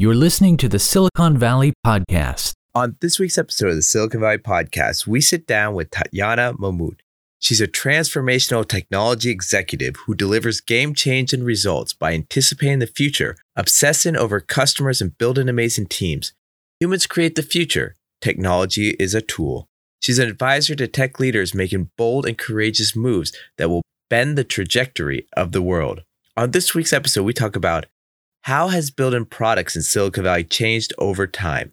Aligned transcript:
You're 0.00 0.14
listening 0.14 0.56
to 0.56 0.68
the 0.70 0.78
Silicon 0.78 1.36
Valley 1.36 1.74
Podcast. 1.86 2.54
On 2.74 2.96
this 3.02 3.18
week's 3.18 3.36
episode 3.36 3.68
of 3.68 3.76
the 3.76 3.82
Silicon 3.82 4.20
Valley 4.20 4.38
Podcast, 4.38 5.06
we 5.06 5.20
sit 5.20 5.46
down 5.46 5.74
with 5.74 5.90
Tatyana 5.90 6.56
Mamut. 6.56 7.00
She's 7.38 7.60
a 7.60 7.68
transformational 7.68 8.66
technology 8.66 9.28
executive 9.28 9.96
who 9.96 10.14
delivers 10.14 10.62
game 10.62 10.94
changing 10.94 11.44
results 11.44 11.92
by 11.92 12.14
anticipating 12.14 12.78
the 12.78 12.86
future, 12.86 13.36
obsessing 13.56 14.16
over 14.16 14.40
customers, 14.40 15.02
and 15.02 15.18
building 15.18 15.50
amazing 15.50 15.88
teams. 15.88 16.32
Humans 16.80 17.06
create 17.06 17.34
the 17.34 17.42
future, 17.42 17.94
technology 18.22 18.96
is 18.98 19.12
a 19.12 19.20
tool. 19.20 19.66
She's 20.00 20.18
an 20.18 20.30
advisor 20.30 20.74
to 20.76 20.88
tech 20.88 21.20
leaders 21.20 21.54
making 21.54 21.90
bold 21.98 22.24
and 22.24 22.38
courageous 22.38 22.96
moves 22.96 23.36
that 23.58 23.68
will 23.68 23.82
bend 24.08 24.38
the 24.38 24.44
trajectory 24.44 25.26
of 25.36 25.52
the 25.52 25.60
world. 25.60 26.04
On 26.38 26.52
this 26.52 26.74
week's 26.74 26.94
episode, 26.94 27.24
we 27.24 27.34
talk 27.34 27.54
about 27.54 27.84
how 28.42 28.68
has 28.68 28.90
building 28.90 29.26
products 29.26 29.76
in 29.76 29.82
Silicon 29.82 30.24
Valley 30.24 30.44
changed 30.44 30.94
over 30.98 31.26
time? 31.26 31.72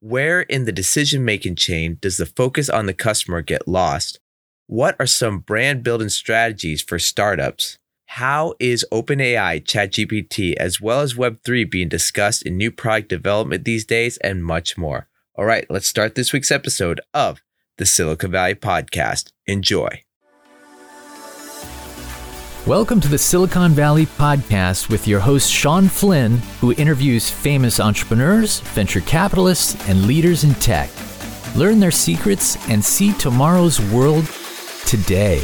Where 0.00 0.42
in 0.42 0.64
the 0.64 0.72
decision 0.72 1.24
making 1.24 1.56
chain 1.56 1.98
does 2.00 2.18
the 2.18 2.26
focus 2.26 2.68
on 2.68 2.86
the 2.86 2.92
customer 2.92 3.40
get 3.40 3.66
lost? 3.66 4.20
What 4.66 4.96
are 4.98 5.06
some 5.06 5.38
brand 5.38 5.82
building 5.82 6.10
strategies 6.10 6.82
for 6.82 6.98
startups? 6.98 7.78
How 8.06 8.54
is 8.60 8.84
OpenAI, 8.92 9.64
ChatGPT, 9.64 10.54
as 10.56 10.80
well 10.80 11.00
as 11.00 11.14
Web3 11.14 11.70
being 11.70 11.88
discussed 11.88 12.42
in 12.42 12.58
new 12.58 12.70
product 12.70 13.08
development 13.08 13.64
these 13.64 13.86
days, 13.86 14.18
and 14.18 14.44
much 14.44 14.76
more? 14.76 15.08
All 15.34 15.46
right, 15.46 15.64
let's 15.70 15.88
start 15.88 16.14
this 16.14 16.32
week's 16.32 16.50
episode 16.50 17.00
of 17.14 17.40
the 17.78 17.86
Silicon 17.86 18.30
Valley 18.30 18.54
Podcast. 18.54 19.32
Enjoy. 19.46 20.02
Welcome 22.68 23.00
to 23.00 23.08
the 23.08 23.18
Silicon 23.18 23.72
Valley 23.72 24.06
Podcast 24.06 24.88
with 24.88 25.08
your 25.08 25.18
host, 25.18 25.50
Sean 25.50 25.88
Flynn, 25.88 26.38
who 26.60 26.70
interviews 26.74 27.28
famous 27.28 27.80
entrepreneurs, 27.80 28.60
venture 28.60 29.00
capitalists, 29.00 29.88
and 29.88 30.06
leaders 30.06 30.44
in 30.44 30.54
tech. 30.54 30.88
Learn 31.56 31.80
their 31.80 31.90
secrets 31.90 32.56
and 32.70 32.84
see 32.84 33.14
tomorrow's 33.14 33.80
world 33.90 34.30
today. 34.86 35.42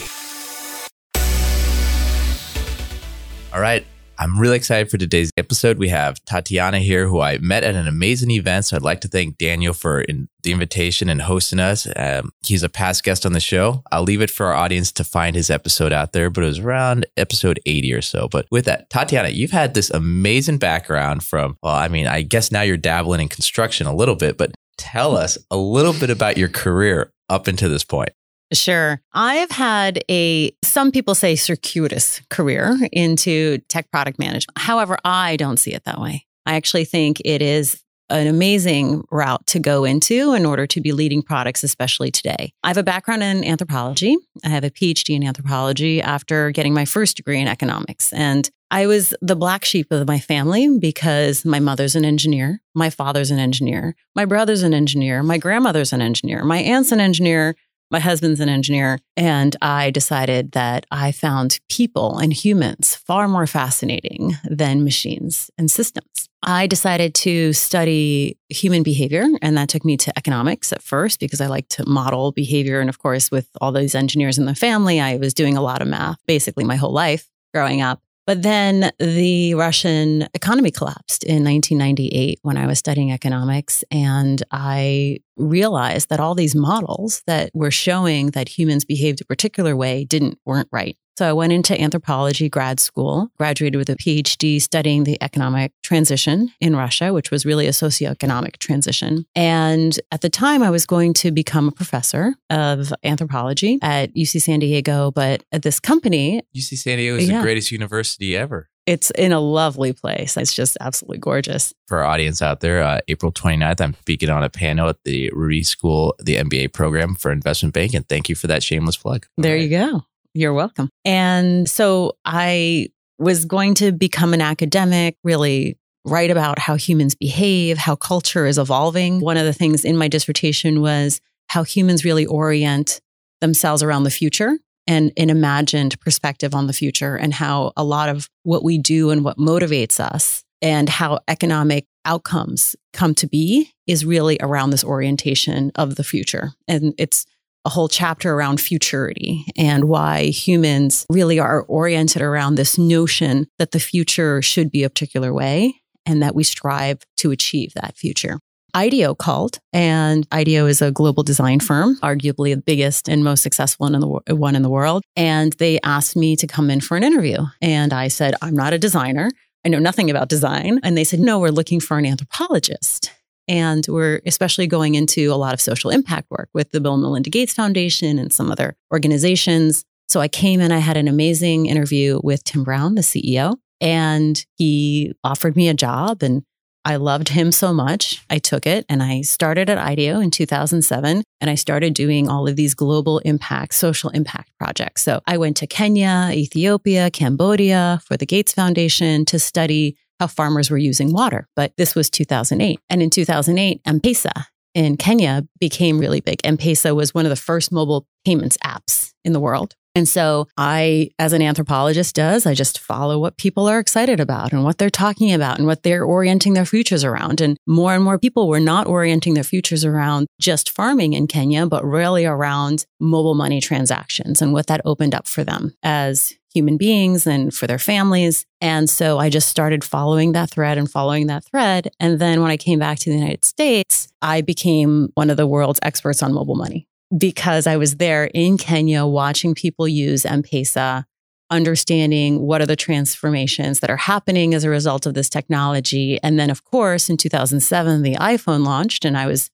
All 3.52 3.60
right. 3.60 3.84
I'm 4.20 4.38
really 4.38 4.56
excited 4.56 4.90
for 4.90 4.98
today's 4.98 5.30
episode. 5.36 5.78
We 5.78 5.90
have 5.90 6.16
Tatyana 6.24 6.80
here, 6.80 7.06
who 7.06 7.20
I 7.20 7.38
met 7.38 7.62
at 7.62 7.76
an 7.76 7.86
amazing 7.86 8.32
event. 8.32 8.64
So 8.64 8.76
I'd 8.76 8.82
like 8.82 9.00
to 9.02 9.08
thank 9.08 9.38
Daniel 9.38 9.72
for 9.72 10.00
in, 10.00 10.28
the 10.42 10.50
invitation 10.50 11.08
and 11.08 11.22
hosting 11.22 11.60
us. 11.60 11.86
Um, 11.94 12.30
he's 12.44 12.64
a 12.64 12.68
past 12.68 13.04
guest 13.04 13.24
on 13.24 13.32
the 13.32 13.38
show. 13.38 13.84
I'll 13.92 14.02
leave 14.02 14.20
it 14.20 14.30
for 14.30 14.46
our 14.46 14.54
audience 14.54 14.90
to 14.92 15.04
find 15.04 15.36
his 15.36 15.50
episode 15.50 15.92
out 15.92 16.12
there, 16.12 16.30
but 16.30 16.42
it 16.42 16.48
was 16.48 16.58
around 16.58 17.06
episode 17.16 17.60
80 17.64 17.94
or 17.94 18.02
so. 18.02 18.28
But 18.28 18.46
with 18.50 18.64
that, 18.64 18.90
Tatyana, 18.90 19.32
you've 19.32 19.52
had 19.52 19.74
this 19.74 19.88
amazing 19.90 20.58
background 20.58 21.22
from, 21.22 21.56
well, 21.62 21.74
I 21.74 21.86
mean, 21.86 22.08
I 22.08 22.22
guess 22.22 22.50
now 22.50 22.62
you're 22.62 22.76
dabbling 22.76 23.20
in 23.20 23.28
construction 23.28 23.86
a 23.86 23.94
little 23.94 24.16
bit, 24.16 24.36
but 24.36 24.52
tell 24.78 25.16
us 25.16 25.38
a 25.48 25.56
little 25.56 25.92
bit 25.92 26.10
about 26.10 26.36
your 26.36 26.48
career 26.48 27.12
up 27.28 27.46
until 27.46 27.70
this 27.70 27.84
point. 27.84 28.10
Sure. 28.52 29.00
I 29.12 29.36
have 29.36 29.50
had 29.50 30.02
a, 30.10 30.52
some 30.64 30.90
people 30.90 31.14
say 31.14 31.36
circuitous 31.36 32.22
career 32.30 32.78
into 32.92 33.58
tech 33.68 33.90
product 33.90 34.18
management. 34.18 34.58
However, 34.58 34.98
I 35.04 35.36
don't 35.36 35.58
see 35.58 35.74
it 35.74 35.84
that 35.84 36.00
way. 36.00 36.26
I 36.46 36.54
actually 36.54 36.86
think 36.86 37.20
it 37.24 37.42
is 37.42 37.82
an 38.10 38.26
amazing 38.26 39.04
route 39.10 39.46
to 39.46 39.58
go 39.58 39.84
into 39.84 40.32
in 40.32 40.46
order 40.46 40.66
to 40.66 40.80
be 40.80 40.92
leading 40.92 41.22
products, 41.22 41.62
especially 41.62 42.10
today. 42.10 42.52
I 42.62 42.68
have 42.68 42.78
a 42.78 42.82
background 42.82 43.22
in 43.22 43.44
anthropology. 43.44 44.16
I 44.44 44.48
have 44.48 44.64
a 44.64 44.70
PhD 44.70 45.14
in 45.14 45.24
anthropology 45.24 46.00
after 46.00 46.50
getting 46.50 46.72
my 46.72 46.86
first 46.86 47.18
degree 47.18 47.40
in 47.40 47.48
economics. 47.48 48.12
And 48.14 48.48
I 48.70 48.86
was 48.86 49.14
the 49.22 49.36
black 49.36 49.64
sheep 49.64 49.90
of 49.90 50.06
my 50.06 50.18
family 50.18 50.78
because 50.78 51.44
my 51.44 51.58
mother's 51.58 51.96
an 51.96 52.04
engineer, 52.04 52.60
my 52.74 52.90
father's 52.90 53.30
an 53.30 53.38
engineer, 53.38 53.94
my 54.14 54.24
brother's 54.24 54.62
an 54.62 54.74
engineer, 54.74 55.22
my 55.22 55.38
grandmother's 55.38 55.92
an 55.92 56.02
engineer, 56.02 56.44
my 56.44 56.58
aunt's 56.58 56.92
an 56.92 57.00
engineer, 57.00 57.56
my 57.90 58.00
husband's 58.00 58.40
an 58.40 58.48
engineer, 58.48 58.98
and 59.16 59.56
I 59.62 59.90
decided 59.90 60.52
that 60.52 60.86
I 60.90 61.12
found 61.12 61.60
people 61.68 62.18
and 62.18 62.32
humans 62.32 62.94
far 62.94 63.28
more 63.28 63.46
fascinating 63.46 64.36
than 64.44 64.84
machines 64.84 65.50
and 65.56 65.70
systems. 65.70 66.28
I 66.42 66.66
decided 66.66 67.14
to 67.16 67.52
study 67.52 68.38
human 68.48 68.82
behavior, 68.82 69.24
and 69.42 69.56
that 69.56 69.68
took 69.68 69.84
me 69.84 69.96
to 69.98 70.16
economics 70.16 70.72
at 70.72 70.82
first 70.82 71.18
because 71.18 71.40
I 71.40 71.46
like 71.46 71.68
to 71.70 71.88
model 71.88 72.32
behavior. 72.32 72.80
And 72.80 72.88
of 72.88 72.98
course, 72.98 73.30
with 73.30 73.48
all 73.60 73.72
those 73.72 73.94
engineers 73.94 74.38
in 74.38 74.44
the 74.44 74.54
family, 74.54 75.00
I 75.00 75.16
was 75.16 75.34
doing 75.34 75.56
a 75.56 75.62
lot 75.62 75.82
of 75.82 75.88
math 75.88 76.18
basically 76.26 76.64
my 76.64 76.76
whole 76.76 76.92
life 76.92 77.28
growing 77.52 77.80
up. 77.80 78.00
But 78.28 78.42
then 78.42 78.92
the 78.98 79.54
Russian 79.54 80.28
economy 80.34 80.70
collapsed 80.70 81.24
in 81.24 81.42
1998 81.44 82.38
when 82.42 82.58
I 82.58 82.66
was 82.66 82.78
studying 82.78 83.10
economics. 83.10 83.84
And 83.90 84.42
I 84.50 85.20
realized 85.38 86.10
that 86.10 86.20
all 86.20 86.34
these 86.34 86.54
models 86.54 87.22
that 87.26 87.50
were 87.54 87.70
showing 87.70 88.32
that 88.32 88.50
humans 88.50 88.84
behaved 88.84 89.22
a 89.22 89.24
particular 89.24 89.74
way 89.74 90.04
didn't 90.04 90.38
weren't 90.44 90.68
right. 90.70 90.98
So 91.18 91.28
I 91.28 91.32
went 91.32 91.52
into 91.52 91.78
anthropology 91.80 92.48
grad 92.48 92.78
school, 92.78 93.32
graduated 93.38 93.76
with 93.76 93.90
a 93.90 93.96
PhD 93.96 94.62
studying 94.62 95.02
the 95.02 95.20
economic 95.20 95.72
transition 95.82 96.52
in 96.60 96.76
Russia, 96.76 97.12
which 97.12 97.32
was 97.32 97.44
really 97.44 97.66
a 97.66 97.72
socioeconomic 97.72 98.58
transition. 98.58 99.26
And 99.34 99.98
at 100.12 100.20
the 100.20 100.30
time, 100.30 100.62
I 100.62 100.70
was 100.70 100.86
going 100.86 101.14
to 101.14 101.32
become 101.32 101.66
a 101.66 101.72
professor 101.72 102.36
of 102.50 102.92
anthropology 103.02 103.80
at 103.82 104.14
UC 104.14 104.42
San 104.42 104.60
Diego, 104.60 105.10
but 105.10 105.42
at 105.50 105.62
this 105.62 105.80
company, 105.80 106.40
UC 106.56 106.78
San 106.78 106.98
Diego 106.98 107.16
is 107.16 107.28
yeah. 107.28 107.38
the 107.38 107.42
greatest 107.42 107.72
university 107.72 108.36
ever. 108.36 108.68
It's 108.86 109.10
in 109.10 109.32
a 109.32 109.40
lovely 109.40 109.92
place. 109.92 110.36
It's 110.36 110.54
just 110.54 110.76
absolutely 110.80 111.18
gorgeous. 111.18 111.74
For 111.88 111.98
our 111.98 112.04
audience 112.04 112.40
out 112.40 112.60
there, 112.60 112.80
uh, 112.80 113.00
April 113.08 113.32
29th, 113.32 113.80
I'm 113.80 113.94
speaking 113.94 114.30
on 114.30 114.44
a 114.44 114.48
panel 114.48 114.88
at 114.88 115.02
the 115.02 115.32
Rady 115.34 115.64
School, 115.64 116.14
the 116.20 116.36
MBA 116.36 116.72
program 116.72 117.16
for 117.16 117.32
investment 117.32 117.74
banking. 117.74 118.04
Thank 118.04 118.28
you 118.28 118.36
for 118.36 118.46
that 118.46 118.62
shameless 118.62 118.96
plug. 118.96 119.26
There 119.36 119.56
right. 119.56 119.62
you 119.62 119.68
go. 119.68 120.04
You're 120.38 120.54
welcome. 120.54 120.88
And 121.04 121.68
so 121.68 122.12
I 122.24 122.90
was 123.18 123.44
going 123.44 123.74
to 123.74 123.90
become 123.90 124.32
an 124.34 124.40
academic, 124.40 125.16
really 125.24 125.76
write 126.04 126.30
about 126.30 126.60
how 126.60 126.76
humans 126.76 127.16
behave, 127.16 127.76
how 127.76 127.96
culture 127.96 128.46
is 128.46 128.56
evolving. 128.56 129.18
One 129.18 129.36
of 129.36 129.44
the 129.46 129.52
things 129.52 129.84
in 129.84 129.96
my 129.96 130.06
dissertation 130.06 130.80
was 130.80 131.20
how 131.48 131.64
humans 131.64 132.04
really 132.04 132.24
orient 132.24 133.00
themselves 133.40 133.82
around 133.82 134.04
the 134.04 134.12
future 134.12 134.56
and 134.86 135.12
an 135.16 135.28
imagined 135.28 135.98
perspective 135.98 136.54
on 136.54 136.68
the 136.68 136.72
future, 136.72 137.16
and 137.16 137.34
how 137.34 137.72
a 137.76 137.82
lot 137.82 138.08
of 138.08 138.30
what 138.44 138.62
we 138.62 138.78
do 138.78 139.10
and 139.10 139.24
what 139.24 139.38
motivates 139.38 139.98
us 139.98 140.44
and 140.62 140.88
how 140.88 141.18
economic 141.26 141.84
outcomes 142.04 142.76
come 142.92 143.12
to 143.16 143.26
be 143.26 143.72
is 143.88 144.04
really 144.04 144.38
around 144.40 144.70
this 144.70 144.84
orientation 144.84 145.72
of 145.74 145.96
the 145.96 146.04
future. 146.04 146.52
And 146.68 146.94
it's 146.96 147.26
a 147.68 147.70
whole 147.70 147.86
chapter 147.86 148.32
around 148.32 148.62
futurity 148.62 149.44
and 149.54 149.84
why 149.84 150.24
humans 150.24 151.04
really 151.10 151.38
are 151.38 151.64
oriented 151.64 152.22
around 152.22 152.54
this 152.54 152.78
notion 152.78 153.46
that 153.58 153.72
the 153.72 153.78
future 153.78 154.40
should 154.40 154.70
be 154.70 154.84
a 154.84 154.88
particular 154.88 155.34
way 155.34 155.74
and 156.06 156.22
that 156.22 156.34
we 156.34 156.42
strive 156.42 157.00
to 157.18 157.30
achieve 157.30 157.74
that 157.74 157.94
future. 157.94 158.38
IDEO 158.74 159.14
called, 159.14 159.58
and 159.74 160.26
IDEO 160.32 160.64
is 160.64 160.80
a 160.80 160.90
global 160.90 161.22
design 161.22 161.60
firm, 161.60 161.96
arguably 161.96 162.54
the 162.54 162.62
biggest 162.62 163.06
and 163.06 163.22
most 163.22 163.42
successful 163.42 163.84
one 163.84 163.94
in 163.94 164.00
the, 164.00 164.34
one 164.34 164.56
in 164.56 164.62
the 164.62 164.70
world. 164.70 165.02
And 165.14 165.52
they 165.54 165.78
asked 165.84 166.16
me 166.16 166.36
to 166.36 166.46
come 166.46 166.70
in 166.70 166.80
for 166.80 166.96
an 166.96 167.04
interview. 167.04 167.36
And 167.60 167.92
I 167.92 168.08
said, 168.08 168.34
I'm 168.40 168.54
not 168.54 168.72
a 168.72 168.78
designer. 168.78 169.30
I 169.62 169.68
know 169.68 169.78
nothing 169.78 170.08
about 170.08 170.30
design. 170.30 170.80
And 170.82 170.96
they 170.96 171.04
said, 171.04 171.20
No, 171.20 171.38
we're 171.38 171.50
looking 171.50 171.80
for 171.80 171.98
an 171.98 172.06
anthropologist. 172.06 173.12
And 173.48 173.86
we're 173.88 174.20
especially 174.26 174.66
going 174.66 174.94
into 174.94 175.32
a 175.32 175.36
lot 175.36 175.54
of 175.54 175.60
social 175.60 175.90
impact 175.90 176.30
work 176.30 176.50
with 176.52 176.70
the 176.70 176.80
Bill 176.80 176.94
and 176.94 177.02
Melinda 177.02 177.30
Gates 177.30 177.54
Foundation 177.54 178.18
and 178.18 178.32
some 178.32 178.50
other 178.50 178.76
organizations. 178.92 179.84
So 180.08 180.20
I 180.20 180.28
came 180.28 180.60
and 180.60 180.72
I 180.72 180.78
had 180.78 180.96
an 180.96 181.08
amazing 181.08 181.66
interview 181.66 182.20
with 182.22 182.44
Tim 182.44 182.64
Brown, 182.64 182.94
the 182.94 183.02
CEO, 183.02 183.56
and 183.80 184.44
he 184.56 185.14
offered 185.24 185.56
me 185.56 185.68
a 185.68 185.74
job 185.74 186.22
and 186.22 186.42
I 186.84 186.96
loved 186.96 187.28
him 187.28 187.52
so 187.52 187.74
much. 187.74 188.24
I 188.30 188.38
took 188.38 188.66
it 188.66 188.86
and 188.88 189.02
I 189.02 189.20
started 189.20 189.68
at 189.68 189.76
IDEO 189.76 190.20
in 190.20 190.30
2007 190.30 191.22
and 191.40 191.50
I 191.50 191.54
started 191.54 191.92
doing 191.92 192.30
all 192.30 192.48
of 192.48 192.56
these 192.56 192.74
global 192.74 193.18
impact, 193.20 193.74
social 193.74 194.08
impact 194.10 194.52
projects. 194.58 195.02
So 195.02 195.20
I 195.26 195.36
went 195.36 195.58
to 195.58 195.66
Kenya, 195.66 196.30
Ethiopia, 196.32 197.10
Cambodia 197.10 198.00
for 198.06 198.16
the 198.16 198.24
Gates 198.24 198.52
Foundation 198.52 199.26
to 199.26 199.38
study 199.38 199.96
how 200.20 200.26
farmers 200.26 200.70
were 200.70 200.78
using 200.78 201.12
water. 201.12 201.48
But 201.56 201.72
this 201.76 201.94
was 201.94 202.10
2008. 202.10 202.80
And 202.90 203.02
in 203.02 203.10
2008, 203.10 203.80
M 203.84 204.00
Pesa 204.00 204.44
in 204.74 204.96
Kenya 204.96 205.46
became 205.58 205.98
really 205.98 206.20
big. 206.20 206.40
M 206.44 206.56
Pesa 206.56 206.94
was 206.94 207.14
one 207.14 207.26
of 207.26 207.30
the 207.30 207.36
first 207.36 207.72
mobile 207.72 208.06
payments 208.24 208.56
apps 208.64 209.12
in 209.24 209.32
the 209.32 209.40
world. 209.40 209.74
And 209.94 210.08
so 210.08 210.46
I, 210.56 211.10
as 211.18 211.32
an 211.32 211.42
anthropologist 211.42 212.14
does, 212.14 212.46
I 212.46 212.54
just 212.54 212.78
follow 212.78 213.18
what 213.18 213.36
people 213.36 213.66
are 213.66 213.80
excited 213.80 214.20
about 214.20 214.52
and 214.52 214.62
what 214.62 214.78
they're 214.78 214.90
talking 214.90 215.32
about 215.32 215.58
and 215.58 215.66
what 215.66 215.82
they're 215.82 216.04
orienting 216.04 216.52
their 216.52 216.64
futures 216.64 217.02
around. 217.02 217.40
And 217.40 217.56
more 217.66 217.94
and 217.94 218.04
more 218.04 218.16
people 218.16 218.46
were 218.46 218.60
not 218.60 218.86
orienting 218.86 219.34
their 219.34 219.42
futures 219.42 219.84
around 219.84 220.28
just 220.40 220.70
farming 220.70 221.14
in 221.14 221.26
Kenya, 221.26 221.66
but 221.66 221.84
really 221.84 222.24
around 222.24 222.86
mobile 223.00 223.34
money 223.34 223.60
transactions 223.60 224.40
and 224.40 224.52
what 224.52 224.68
that 224.68 224.82
opened 224.84 225.16
up 225.16 225.26
for 225.26 225.42
them 225.42 225.74
as 225.82 226.37
human 226.52 226.76
beings 226.76 227.26
and 227.26 227.52
for 227.52 227.66
their 227.66 227.78
families. 227.78 228.44
And 228.60 228.88
so 228.88 229.18
I 229.18 229.28
just 229.28 229.48
started 229.48 229.84
following 229.84 230.32
that 230.32 230.50
thread 230.50 230.78
and 230.78 230.90
following 230.90 231.26
that 231.26 231.44
thread. 231.44 231.90
And 232.00 232.18
then 232.18 232.40
when 232.42 232.50
I 232.50 232.56
came 232.56 232.78
back 232.78 232.98
to 233.00 233.10
the 233.10 233.16
United 233.16 233.44
States, 233.44 234.08
I 234.22 234.40
became 234.40 235.10
one 235.14 235.30
of 235.30 235.36
the 235.36 235.46
world's 235.46 235.80
experts 235.82 236.22
on 236.22 236.32
mobile 236.32 236.56
money 236.56 236.88
because 237.16 237.66
I 237.66 237.76
was 237.76 237.96
there 237.96 238.30
in 238.34 238.58
Kenya 238.58 239.06
watching 239.06 239.54
people 239.54 239.86
use 239.88 240.26
M 240.26 240.42
Pesa, 240.42 241.04
understanding 241.50 242.40
what 242.40 242.60
are 242.60 242.66
the 242.66 242.76
transformations 242.76 243.80
that 243.80 243.90
are 243.90 243.96
happening 243.96 244.54
as 244.54 244.64
a 244.64 244.70
result 244.70 245.06
of 245.06 245.14
this 245.14 245.30
technology. 245.30 246.18
And 246.22 246.38
then, 246.38 246.50
of 246.50 246.64
course, 246.64 247.08
in 247.08 247.16
2007, 247.16 248.02
the 248.02 248.16
iPhone 248.16 248.64
launched, 248.64 249.04
and 249.04 249.16
I 249.16 249.26
was 249.26 249.50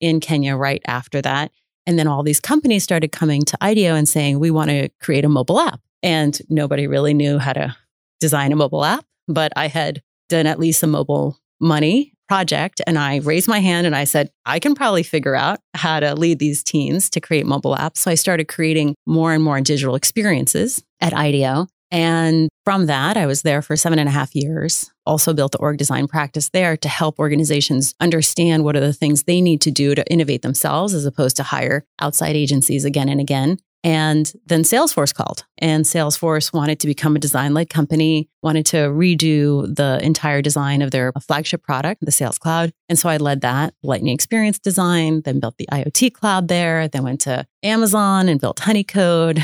in 0.00 0.20
Kenya 0.20 0.56
right 0.56 0.82
after 0.86 1.22
that. 1.22 1.50
And 1.86 1.98
then 1.98 2.06
all 2.06 2.22
these 2.22 2.40
companies 2.40 2.84
started 2.84 3.12
coming 3.12 3.42
to 3.44 3.56
IDEO 3.62 3.94
and 3.94 4.06
saying, 4.06 4.38
we 4.38 4.50
want 4.50 4.68
to 4.68 4.90
create 5.00 5.24
a 5.24 5.28
mobile 5.28 5.58
app. 5.58 5.80
And 6.02 6.38
nobody 6.48 6.86
really 6.86 7.14
knew 7.14 7.38
how 7.38 7.52
to 7.52 7.76
design 8.20 8.52
a 8.52 8.56
mobile 8.56 8.84
app, 8.84 9.04
but 9.26 9.52
I 9.56 9.68
had 9.68 10.02
done 10.28 10.46
at 10.46 10.58
least 10.58 10.82
a 10.82 10.86
mobile 10.86 11.38
money 11.60 12.12
project. 12.28 12.80
And 12.86 12.98
I 12.98 13.16
raised 13.16 13.48
my 13.48 13.58
hand 13.58 13.86
and 13.86 13.96
I 13.96 14.04
said, 14.04 14.30
I 14.44 14.58
can 14.58 14.74
probably 14.74 15.02
figure 15.02 15.34
out 15.34 15.58
how 15.74 15.98
to 15.98 16.14
lead 16.14 16.38
these 16.38 16.62
teams 16.62 17.08
to 17.10 17.20
create 17.20 17.46
mobile 17.46 17.74
apps. 17.74 17.98
So 17.98 18.10
I 18.10 18.14
started 18.14 18.48
creating 18.48 18.94
more 19.06 19.32
and 19.32 19.42
more 19.42 19.60
digital 19.60 19.94
experiences 19.94 20.84
at 21.00 21.14
IDEO. 21.14 21.66
And 21.90 22.50
from 22.64 22.84
that, 22.86 23.16
I 23.16 23.24
was 23.24 23.42
there 23.42 23.62
for 23.62 23.74
seven 23.74 23.98
and 23.98 24.10
a 24.10 24.12
half 24.12 24.34
years. 24.34 24.90
Also 25.06 25.32
built 25.32 25.52
the 25.52 25.58
org 25.58 25.78
design 25.78 26.06
practice 26.06 26.50
there 26.50 26.76
to 26.76 26.88
help 26.88 27.18
organizations 27.18 27.94
understand 27.98 28.62
what 28.62 28.76
are 28.76 28.80
the 28.80 28.92
things 28.92 29.22
they 29.22 29.40
need 29.40 29.62
to 29.62 29.70
do 29.70 29.94
to 29.94 30.12
innovate 30.12 30.42
themselves 30.42 30.92
as 30.92 31.06
opposed 31.06 31.36
to 31.36 31.42
hire 31.42 31.86
outside 31.98 32.36
agencies 32.36 32.84
again 32.84 33.08
and 33.08 33.20
again. 33.20 33.56
And 33.84 34.30
then 34.46 34.62
Salesforce 34.62 35.14
called, 35.14 35.44
and 35.58 35.84
Salesforce 35.84 36.52
wanted 36.52 36.80
to 36.80 36.86
become 36.86 37.14
a 37.14 37.20
design 37.20 37.54
led 37.54 37.70
company, 37.70 38.28
wanted 38.42 38.66
to 38.66 38.76
redo 38.88 39.72
the 39.74 40.00
entire 40.02 40.42
design 40.42 40.82
of 40.82 40.90
their 40.90 41.12
flagship 41.20 41.62
product, 41.62 42.04
the 42.04 42.10
Sales 42.10 42.38
Cloud. 42.38 42.72
And 42.88 42.98
so 42.98 43.08
I 43.08 43.18
led 43.18 43.40
that 43.42 43.74
Lightning 43.82 44.12
Experience 44.12 44.58
Design, 44.58 45.22
then 45.24 45.38
built 45.38 45.58
the 45.58 45.68
IoT 45.70 46.12
Cloud 46.12 46.48
there, 46.48 46.88
then 46.88 47.04
went 47.04 47.20
to 47.22 47.46
Amazon 47.62 48.28
and 48.28 48.40
built 48.40 48.58
Honeycode, 48.58 49.42